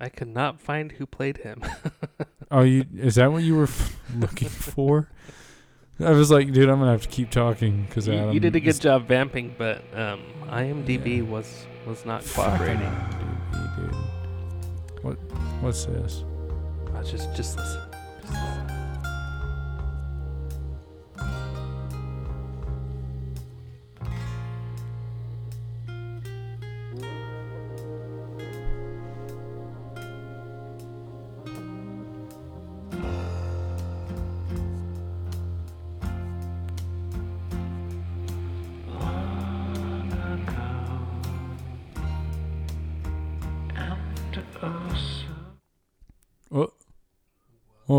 [0.00, 1.62] I could not find who played him.
[2.50, 5.10] Oh, you is that what you were f- looking for?
[6.00, 8.60] I was like, dude, I'm gonna have to keep talking because you, you did a
[8.60, 12.90] good job vamping, but um, IMDb was was not cooperating.
[13.52, 13.94] Dude, dude.
[15.04, 15.14] What?
[15.60, 16.24] What's this?
[16.94, 17.82] Uh, just just listen.
[18.22, 18.77] Just listen.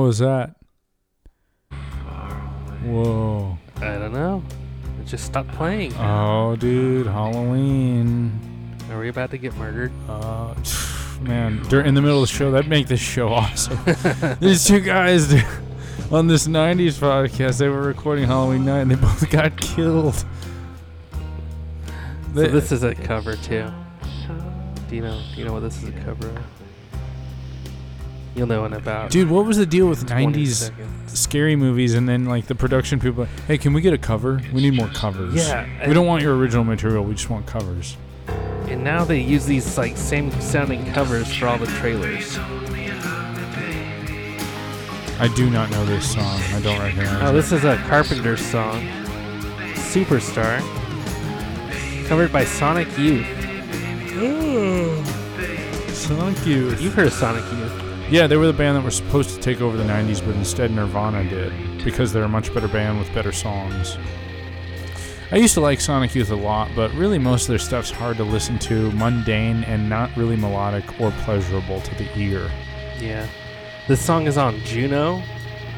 [0.10, 0.56] Was that?
[2.84, 3.56] Whoa.
[3.78, 4.42] I don't know.
[5.00, 5.94] It just stopped playing.
[5.98, 8.32] Oh, dude, Halloween.
[8.90, 9.92] Are we about to get murdered?
[10.10, 10.56] Uh,
[11.22, 13.78] man, dur in the middle of the show, that'd make this show awesome.
[14.40, 15.32] These two guys
[16.12, 20.16] on this '90s podcast, they were recording Halloween night, and they both got killed.
[20.16, 20.26] So
[22.34, 23.70] They- this is a cover too.
[24.90, 25.22] Do you know?
[25.36, 26.44] Do you know what this is a cover of?
[28.40, 29.12] You'll know in about.
[29.12, 31.20] dude, what was the deal with 20 '90s seconds.
[31.20, 33.26] scary movies, and then like the production people?
[33.48, 34.42] Hey, can we get a cover?
[34.54, 35.36] We need more covers.
[35.36, 37.04] Yeah, we don't want your original material.
[37.04, 37.98] We just want covers.
[38.70, 42.38] And now they use these like same sounding covers for all the trailers.
[45.20, 46.40] I do not know this song.
[46.54, 48.88] I don't recognize Oh, this is a Carpenter song,
[49.74, 50.62] Superstar.
[52.08, 53.28] Covered by Sonic Youth.
[54.16, 55.04] Ooh.
[55.94, 56.82] Sonic Youth.
[56.82, 57.69] You've heard of Sonic Youth.
[58.10, 60.72] Yeah, they were the band that were supposed to take over the 90s, but instead
[60.72, 61.54] Nirvana did
[61.84, 63.98] because they're a much better band with better songs.
[65.32, 68.18] I used to like Sonic Youth a lot, but really most of their stuff's hard
[68.18, 72.50] to listen to, mundane, and not really melodic or pleasurable to the ear.
[73.00, 73.28] Yeah.
[73.88, 75.22] This song is on Juno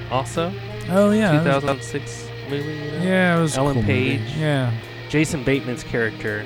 [0.09, 0.53] also.
[0.89, 1.37] Oh, yeah.
[1.39, 2.69] 2006 movie.
[2.71, 3.03] You know?
[3.03, 4.19] Yeah, it was Ellen cool movie.
[4.19, 4.35] Page.
[4.37, 4.73] Yeah.
[5.09, 6.43] Jason Bateman's character,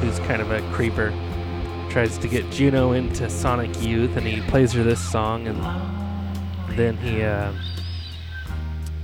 [0.00, 1.10] who's kind of a creeper,
[1.90, 5.58] tries to get Juno into Sonic Youth, and he plays her this song, and
[6.78, 7.52] then he uh,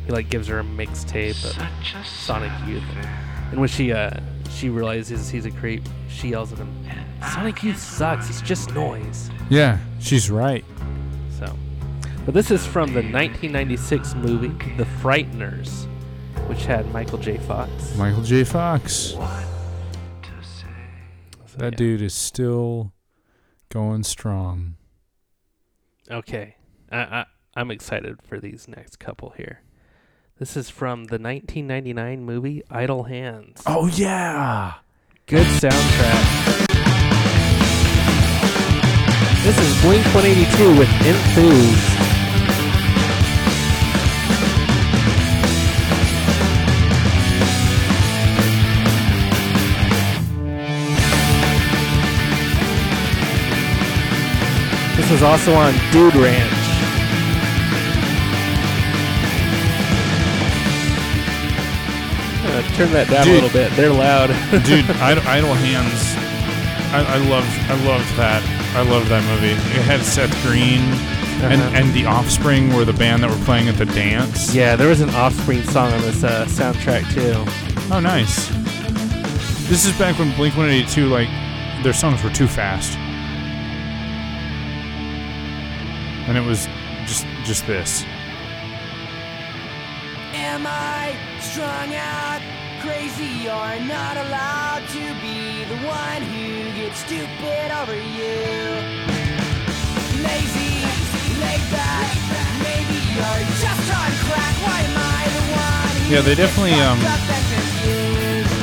[0.07, 2.85] he like gives her a mixtape of Sonic Youth,
[3.51, 4.11] and when she uh,
[4.51, 6.73] she realizes he's a creep, she yells at him,
[7.33, 8.31] "Sonic Youth sucks.
[8.31, 10.65] It's just noise." Yeah, she's right.
[11.39, 11.57] So,
[12.25, 15.87] but this is from the 1996 movie The Frighteners,
[16.47, 17.37] which had Michael J.
[17.39, 17.97] Fox.
[17.97, 18.45] Michael J.
[18.45, 18.93] Fox.
[18.93, 19.56] So,
[21.57, 21.79] That yeah.
[21.79, 22.93] dude is still
[23.71, 24.77] going strong.
[26.11, 26.57] Okay,
[26.93, 29.63] I, I I'm excited for these next couple here.
[30.39, 33.63] This is from the 1999 movie Idle Hands.
[33.65, 34.75] Oh, yeah.
[35.25, 36.67] Good soundtrack.
[39.43, 42.16] This is Blink 182 with Enthused.
[55.07, 56.53] This is also on Dude Ranch.
[62.49, 63.33] Uh, turn that down Dude.
[63.33, 63.71] a little bit.
[63.77, 64.29] They're loud.
[64.65, 66.15] Dude, Idle, Idle Hands.
[66.95, 68.43] I, I loved, I loved that.
[68.77, 69.53] I loved that movie.
[69.53, 70.81] It had Seth Green
[71.43, 71.71] and, Uh-huh.
[71.77, 74.55] and the Offspring were the band that were playing at the dance.
[74.55, 77.35] Yeah, there was an Offspring song on this uh, soundtrack too.
[77.93, 78.49] Oh, nice.
[79.69, 81.29] This is back when Blink 182, like,
[81.83, 82.97] their songs were too fast.
[86.27, 86.67] And it was
[87.07, 88.05] just just this.
[90.35, 92.43] Am I strung out,
[92.81, 98.37] crazy, or not allowed to be the one who gets stupid over you?
[100.27, 100.83] Lazy,
[101.39, 102.11] laid back,
[102.67, 104.55] maybe you're just on crack.
[104.67, 108.57] Why am I the one who Yeah, they definitely, um, fucked up and confused?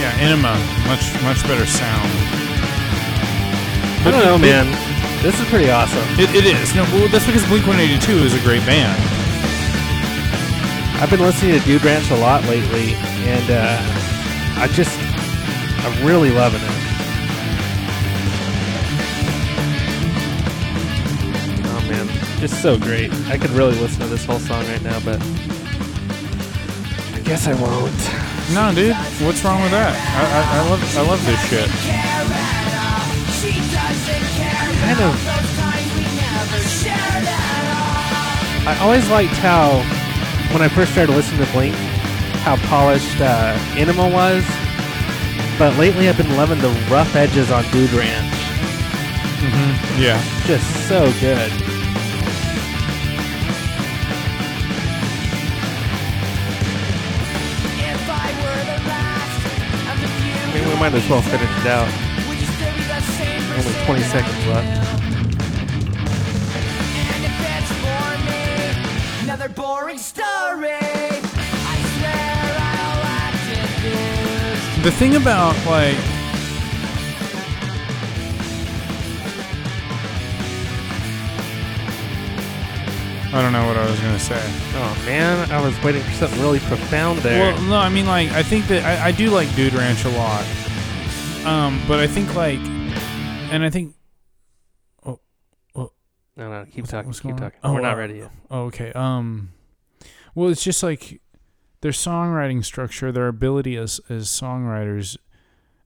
[0.00, 0.54] Yeah, Enema,
[0.86, 2.10] much much better sound.
[4.06, 4.91] I don't know, man.
[5.22, 6.02] This is pretty awesome.
[6.18, 6.74] It, it is.
[6.74, 9.00] No, well, that's because Blink 182 is a great band.
[11.00, 12.94] I've been listening to Dude Ranch a lot lately,
[13.30, 13.78] and uh,
[14.58, 14.98] I just,
[15.86, 16.70] I'm really loving it.
[21.70, 22.08] Oh man,
[22.40, 23.12] just so great.
[23.28, 25.22] I could really listen to this whole song right now, but
[27.14, 27.94] I guess I won't.
[28.52, 29.94] No, dude, what's wrong with that?
[29.94, 32.11] I, I, I love I love this shit.
[34.82, 35.14] Kind of.
[38.64, 39.78] I always liked how,
[40.52, 41.74] when I first started listening to Blink,
[42.44, 44.44] how polished uh, Enema was.
[45.58, 48.34] But lately, I've been loving the rough edges on Dude Ranch.
[49.42, 50.02] Mm-hmm.
[50.02, 50.22] Yeah.
[50.46, 51.50] Just so good.
[58.14, 59.46] I were the last
[59.90, 62.11] of the few I mean, we might as well finish it out.
[63.54, 64.66] Only 20 seconds left.
[67.12, 70.72] And if it's for me, another boring story.
[70.72, 73.44] I swear I'll act
[74.78, 75.98] it The thing about like
[83.34, 84.42] I don't know what I was gonna say.
[84.74, 87.54] Oh man, I was waiting for something really profound there.
[87.54, 90.10] Well, no, I mean like I think that I, I do like Dude Ranch a
[90.10, 90.44] lot.
[91.46, 92.60] Um, but I think like,
[93.52, 93.94] and I think
[95.04, 95.20] oh
[96.36, 97.58] no, no, keep talking, what's keep talking.
[97.62, 98.30] Oh, We're not uh, ready yet.
[98.50, 98.92] Oh, okay.
[98.92, 99.52] Um,
[100.34, 101.20] well, it's just like
[101.82, 105.16] their songwriting structure, their ability as as songwriters,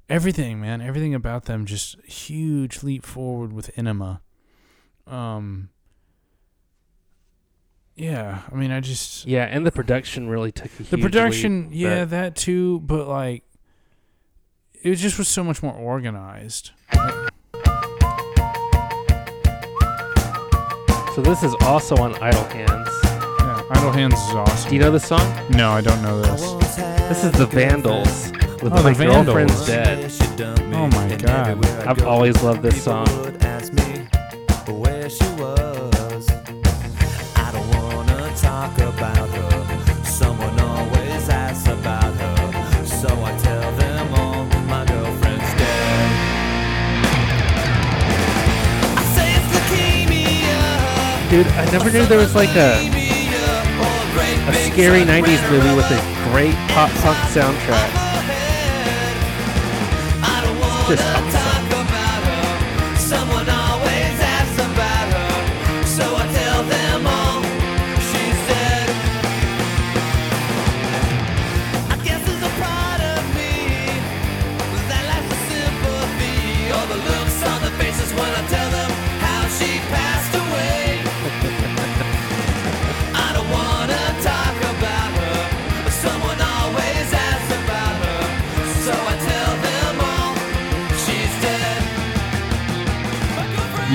[0.08, 4.20] everything, man, everything about them, just huge leap forward with Enema.
[5.06, 5.70] Um.
[7.96, 11.78] Yeah, I mean, I just Yeah, and the production really took a the production, leap,
[11.78, 13.42] yeah, that too, but like
[14.82, 16.70] it just was so much more organized.
[21.16, 22.88] So this is also on Idle Hands.
[23.02, 24.68] Yeah, Idle Hands is awesome.
[24.68, 25.26] Do you know this song?
[25.48, 26.42] No, I don't know this.
[27.08, 28.30] This is the Vandals
[28.62, 30.12] with Oh, My the Girlfriend's Dead.
[30.74, 31.64] Oh my god.
[31.86, 33.06] I've always loved this song.
[51.36, 52.80] Dude, I never knew there was like a
[54.48, 57.92] a scary '90s movie with a great pop punk soundtrack.
[60.88, 61.25] Just awesome.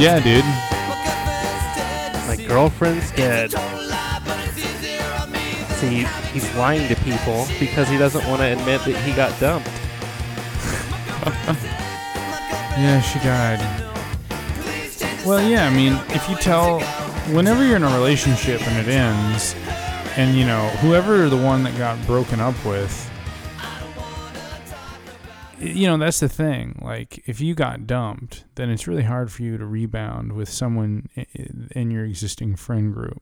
[0.02, 0.44] Yeah, dude.
[2.28, 3.52] My girlfriend's dead.
[5.78, 9.70] See, he's lying to people because he doesn't want to admit that he got dumped.
[12.72, 13.60] Yeah, she died.
[15.26, 16.80] Well, yeah, I mean, if you tell,
[17.36, 19.56] whenever you're in a relationship and it ends,
[20.16, 23.01] and you know, whoever the one that got broken up with, y-
[25.82, 26.80] you know, that's the thing.
[26.82, 31.10] Like, if you got dumped, then it's really hard for you to rebound with someone
[31.72, 33.22] in your existing friend group.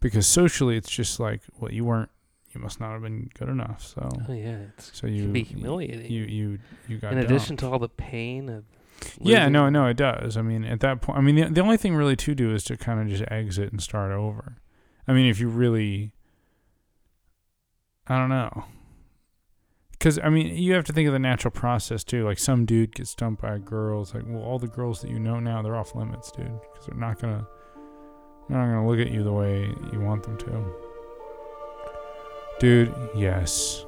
[0.00, 2.10] Because socially, it's just like, well, you weren't,
[2.52, 3.82] you must not have been good enough.
[3.84, 6.10] So, Oh yeah, it's, so it you can be humiliating.
[6.12, 7.30] You you you got in dumped.
[7.32, 8.64] addition to all the pain of
[9.20, 10.36] Yeah, no, no, it does.
[10.36, 12.62] I mean, at that point, I mean, the, the only thing really to do is
[12.64, 14.58] to kind of just exit and start over.
[15.08, 16.12] I mean, if you really,
[18.06, 18.64] I don't know,
[19.98, 22.24] because I mean, you have to think of the natural process too.
[22.24, 24.02] Like some dude gets dumped by a girl.
[24.02, 26.86] It's like, well, all the girls that you know now, they're off limits, dude, because
[26.86, 27.46] they're not gonna,
[28.48, 30.64] they're not gonna look at you the way you want them to.
[32.58, 33.86] Dude, yes.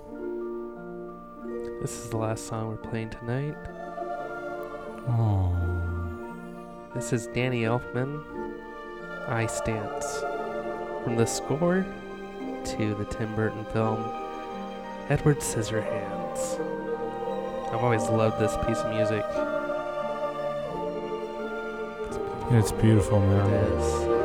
[1.81, 3.57] This is the last song we're playing tonight.
[5.09, 5.55] Oh.
[6.95, 8.25] This is Danny Elfman,
[9.29, 10.21] Ice Dance.
[11.05, 11.87] From the score
[12.65, 14.03] to the Tim Burton film
[15.09, 16.59] Edward Scissorhands.
[17.69, 19.25] I've always loved this piece of music.
[22.51, 23.49] It's beautiful, man.
[23.51, 24.16] It is.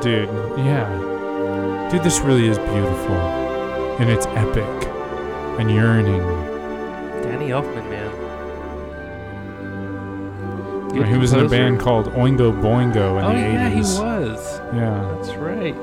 [0.00, 0.28] Dude,
[0.58, 3.16] yeah, dude, this really is beautiful,
[4.00, 4.88] and it's epic
[5.60, 6.20] and yearning.
[7.22, 8.10] Danny Elfman, man.
[10.96, 14.60] And he was in a band called Oingo Boingo in oh the yeah, he was.
[14.74, 15.16] Yeah.
[15.16, 15.76] That's right.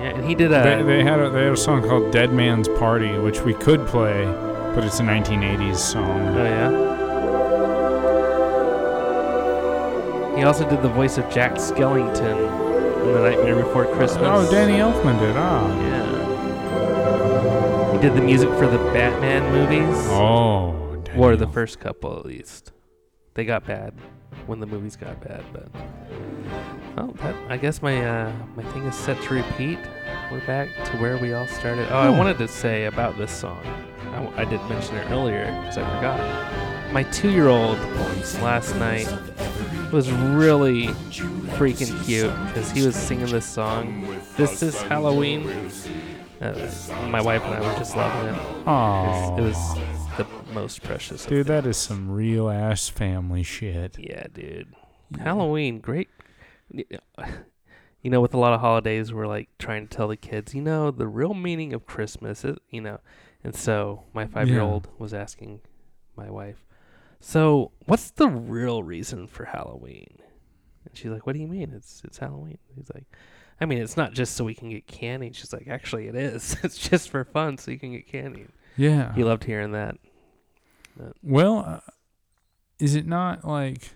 [0.00, 0.62] Yeah, and he did a.
[0.62, 3.86] They, they had a they had a song called Dead Man's Party, which we could
[3.86, 4.24] play,
[4.74, 6.28] but it's a 1980s song.
[6.36, 6.91] Oh yeah.
[10.42, 12.36] He also did the voice of Jack Skellington
[13.06, 14.24] in The Nightmare Before Christmas.
[14.24, 15.36] Oh, Danny Elfman did.
[15.36, 15.80] Ah.
[17.86, 17.92] Yeah.
[17.92, 19.96] He did the music for the Batman movies.
[20.08, 20.74] Oh.
[21.16, 22.72] Or the first couple at least.
[23.34, 23.94] They got bad
[24.46, 25.68] when the movies got bad, but
[26.98, 29.78] oh, that, I guess my uh, my thing is set to repeat.
[30.32, 31.86] We're back to where we all started.
[31.92, 32.18] Oh, I Hmm.
[32.18, 33.64] wanted to say about this song.
[34.10, 36.18] I, I didn't mention it earlier because I forgot.
[36.92, 37.78] My two-year-old
[38.42, 39.06] last night
[39.92, 40.88] was really
[41.56, 44.18] freaking cute because he was singing this song.
[44.36, 45.48] This is Halloween.
[46.40, 46.70] Uh,
[47.08, 48.66] my wife and I were just loving it.
[48.66, 49.36] Aw.
[49.36, 49.74] It was
[50.16, 51.26] the most precious.
[51.26, 53.96] Dude, that is some real ass family shit.
[53.98, 54.74] Yeah, dude.
[55.20, 56.08] Halloween, great.
[56.72, 60.62] You know, with a lot of holidays, we're like trying to tell the kids, you
[60.62, 62.98] know, the real meaning of Christmas, is, you know.
[63.44, 65.60] And so my five year old was asking
[66.16, 66.64] my wife,
[67.24, 70.18] so what's the real reason for Halloween?
[70.84, 71.72] And she's like, what do you mean?
[71.74, 72.58] It's it's Halloween.
[72.74, 73.04] He's like,
[73.60, 75.30] I mean, it's not just so we can get candy.
[75.32, 76.56] She's like, actually, it is.
[76.64, 78.46] it's just for fun, so you can get candy.
[78.76, 79.14] Yeah.
[79.14, 79.96] He loved hearing that.
[80.96, 81.80] But- Well, uh,
[82.80, 83.92] is it not like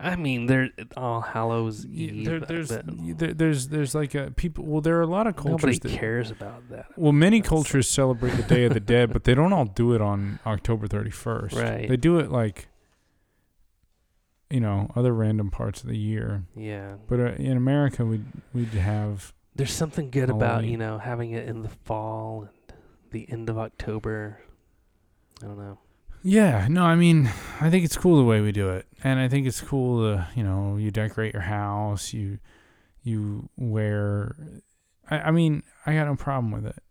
[0.00, 2.24] I mean, there All Hallows Eve.
[2.24, 4.64] there, there's there, there's there's like a people.
[4.64, 6.86] Well, there are a lot of cultures nobody that cares about that.
[6.96, 10.00] Well, many cultures celebrate the Day of the Dead, but they don't all do it
[10.00, 11.60] on October 31st.
[11.60, 11.88] Right.
[11.88, 12.68] They do it like,
[14.50, 16.44] you know, other random parts of the year.
[16.54, 16.94] Yeah.
[17.08, 19.32] But uh, in America, we'd, we'd have.
[19.56, 22.76] There's something good about you know having it in the fall and
[23.10, 24.40] the end of October.
[25.42, 25.78] I don't know.
[26.28, 29.28] Yeah, no, I mean, I think it's cool the way we do it, and I
[29.28, 30.02] think it's cool.
[30.02, 32.38] To, you know, you decorate your house, you
[33.02, 34.36] you wear.
[35.10, 36.82] I, I mean, I got no problem with it.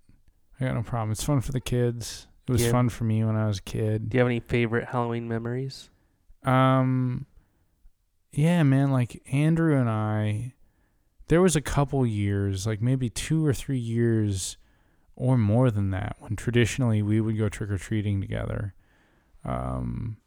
[0.59, 1.11] I got no problem.
[1.11, 2.25] It's fun for the kids.
[2.47, 2.71] It was Yeah.
[2.71, 4.09] fun for me when I was a kid.
[4.09, 5.91] Do you have any favorite Halloween memories?
[6.43, 7.27] Um,
[8.31, 8.89] yeah, man.
[8.91, 10.55] Like Andrew and I,
[11.27, 14.57] there was a couple years, like maybe two or three years,
[15.15, 18.73] or more than that, when traditionally we would go trick or treating together.
[19.47, 20.17] Um,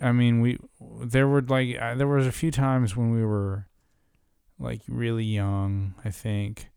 [0.00, 0.58] I mean, we
[1.02, 3.66] there were like uh, there was a few times when we were
[4.58, 6.70] like really young, I think.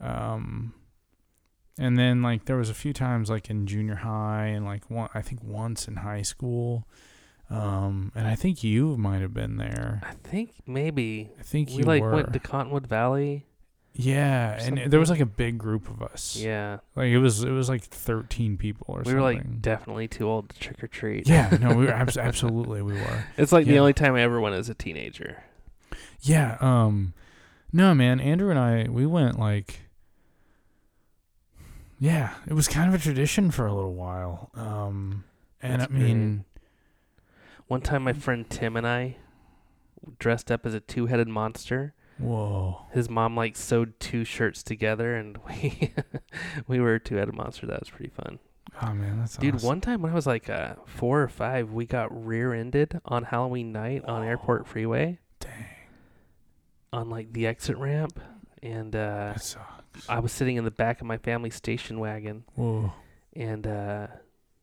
[0.00, 0.74] Um,
[1.78, 5.08] and then like there was a few times like in junior high and like one
[5.14, 6.86] I think once in high school.
[7.48, 10.00] Um, and I think you might have been there.
[10.04, 12.12] I think maybe I think we you like were.
[12.12, 13.46] went to Cottonwood Valley.
[13.92, 16.36] Yeah, and there was like a big group of us.
[16.36, 19.14] Yeah, Like it was it was like 13 people or we something.
[19.16, 21.28] We were like definitely too old to trick or treat.
[21.28, 23.24] yeah, no, we were abs- absolutely we were.
[23.36, 25.42] it's like the only time I ever went as a teenager.
[26.22, 27.14] Yeah, um
[27.72, 29.80] no man, Andrew and I we went like
[31.98, 34.50] Yeah, it was kind of a tradition for a little while.
[34.54, 35.24] Um
[35.62, 36.44] and That's I mean
[37.66, 39.16] One time, my friend Tim and I
[40.18, 41.94] dressed up as a two-headed monster.
[42.20, 42.86] Whoa.
[42.92, 45.92] His mom like sewed two shirts together, and we
[46.66, 47.66] we were a two-headed monster.
[47.66, 48.38] That was pretty fun.
[48.82, 49.66] Oh man, that's Dude, awesome.
[49.66, 53.72] one time when I was like uh, four or five, we got rear-ended on Halloween
[53.72, 55.18] night on Airport Freeway.
[55.40, 55.66] Dang.
[56.92, 58.18] On like the exit ramp,
[58.62, 60.08] and uh, That sucks.
[60.08, 62.92] I was sitting in the back of my family station wagon, Whoa.
[63.34, 64.06] and uh,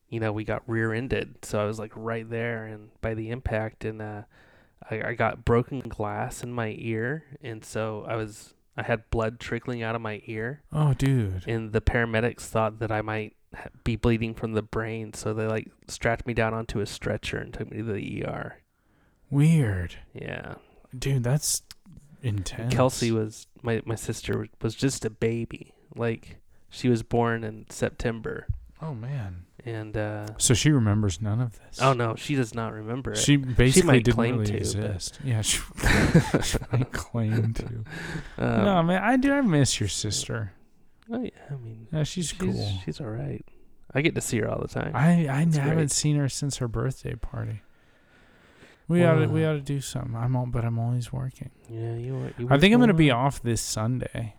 [0.09, 3.85] you know we got rear-ended, so I was like right there, and by the impact,
[3.85, 4.21] and uh,
[4.89, 9.39] I, I got broken glass in my ear, and so I was I had blood
[9.39, 11.43] trickling out of my ear, Oh dude.
[11.47, 15.47] and the paramedics thought that I might ha- be bleeding from the brain, so they
[15.47, 18.57] like strapped me down onto a stretcher and took me to the ER.
[19.29, 19.95] Weird.
[20.13, 20.55] Yeah,
[20.97, 21.63] Dude, that's
[22.21, 22.73] intense.
[22.73, 26.37] Kelsey was my my sister was just a baby, like
[26.69, 28.47] she was born in September,
[28.81, 29.45] Oh man.
[29.65, 31.79] and uh, So she remembers none of this.
[31.81, 33.17] oh no, she does not remember it.
[33.17, 35.19] She basically might didn't really to, but- exist.
[35.23, 35.59] Yeah, she,
[36.43, 37.65] she might claim to.
[38.37, 39.33] Um, no, man, I do.
[39.33, 40.53] I miss your sister.
[41.11, 42.71] Oh yeah, I mean, Yeah, she's, she's cool.
[42.85, 43.43] she's all right.
[43.95, 44.91] I get to see her all the time.
[44.93, 45.91] I I It's haven't great.
[45.91, 47.61] seen her since her birthday party.
[48.89, 50.15] We ought to we ought to do something.
[50.15, 51.49] I'm all, but I'm always working.
[51.69, 52.33] yeah, you.
[52.37, 54.35] you I think I'm gonna be off this Sunday.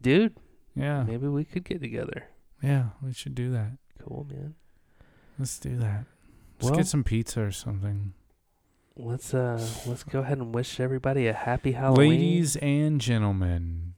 [0.00, 0.36] dude.
[0.76, 2.24] Yeah, Maybe we could get together.
[2.64, 3.72] Yeah, we should do that.
[4.02, 4.54] Cool, man.
[5.38, 6.04] Let's do that.
[6.58, 8.14] Let's Well- get some pizza or something.
[8.96, 12.10] Let's uh let's go ahead and wish everybody a happy Halloween.
[12.10, 13.94] Ladies and gentlemen,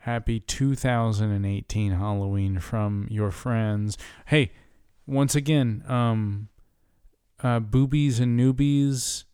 [0.00, 3.96] happy 2018 Halloween from your friends.
[4.26, 4.52] Hey,
[5.06, 6.48] once again, um,
[7.42, 9.24] uh, boobies and newbies,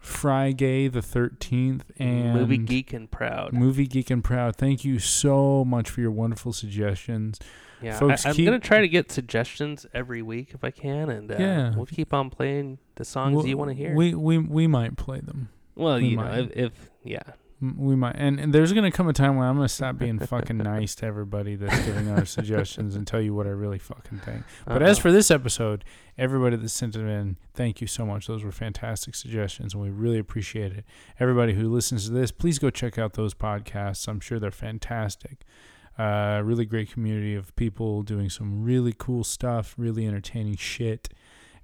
[0.00, 3.52] Friday the 13th, and movie geek and proud.
[3.52, 4.54] Movie Geek and Proud.
[4.54, 7.40] Thank you so much for your wonderful suggestions.
[7.82, 11.10] Yeah, folks, I, am keep- gonna try to get suggestions every week if I can,
[11.10, 11.74] and uh, Yeah.
[11.76, 13.94] we'll keep on playing the songs We'll- you want to hear.
[13.94, 15.48] We, we, we might play them.
[15.74, 17.22] well, we you know, if, if yeah,
[17.60, 20.58] We might, and, and there's gonna come a time when I'm gonna stop being fucking
[20.58, 24.42] nice to everybody that's giving our suggestions and tell you what I really fucking think.
[24.66, 25.02] But as Uh-oh.
[25.02, 25.84] for this episode,
[26.18, 28.26] everybody that sent it in, thank you so much.
[28.26, 30.84] Those were fantastic suggestions, and we really appreciate it.
[31.20, 34.06] Everybody who listens to this, please go check out those podcasts.
[34.08, 35.38] I'm sure they're fantastic.
[35.98, 41.08] Uh, really great community of people doing some really cool stuff, really entertaining shit,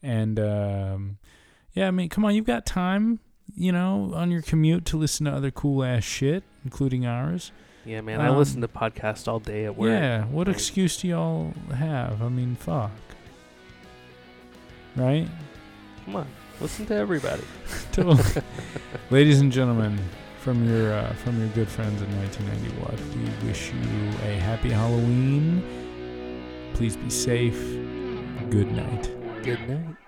[0.03, 1.19] and um,
[1.75, 3.21] yeah, I mean, come on, you've got time,
[3.55, 7.53] you know, on your commute to listen to other cool ass shit, including ours.
[7.85, 9.91] yeah, man, I Um, listen to podcasts all day at work.
[9.91, 12.23] Yeah, what Like, excuse do y'all have?
[12.23, 12.91] I mean, fuck.
[14.97, 15.29] Right?
[16.07, 16.27] Come on,
[16.61, 17.43] listen to everybody.
[17.93, 18.23] Totally.
[19.11, 19.99] Ladies and gentlemen,
[20.43, 24.71] from your uh, from your good friends in 1990 Watt, we wish you a happy
[24.71, 25.63] Halloween.
[26.75, 27.61] Please be safe.
[28.51, 29.11] Good night.
[29.45, 30.02] Good night.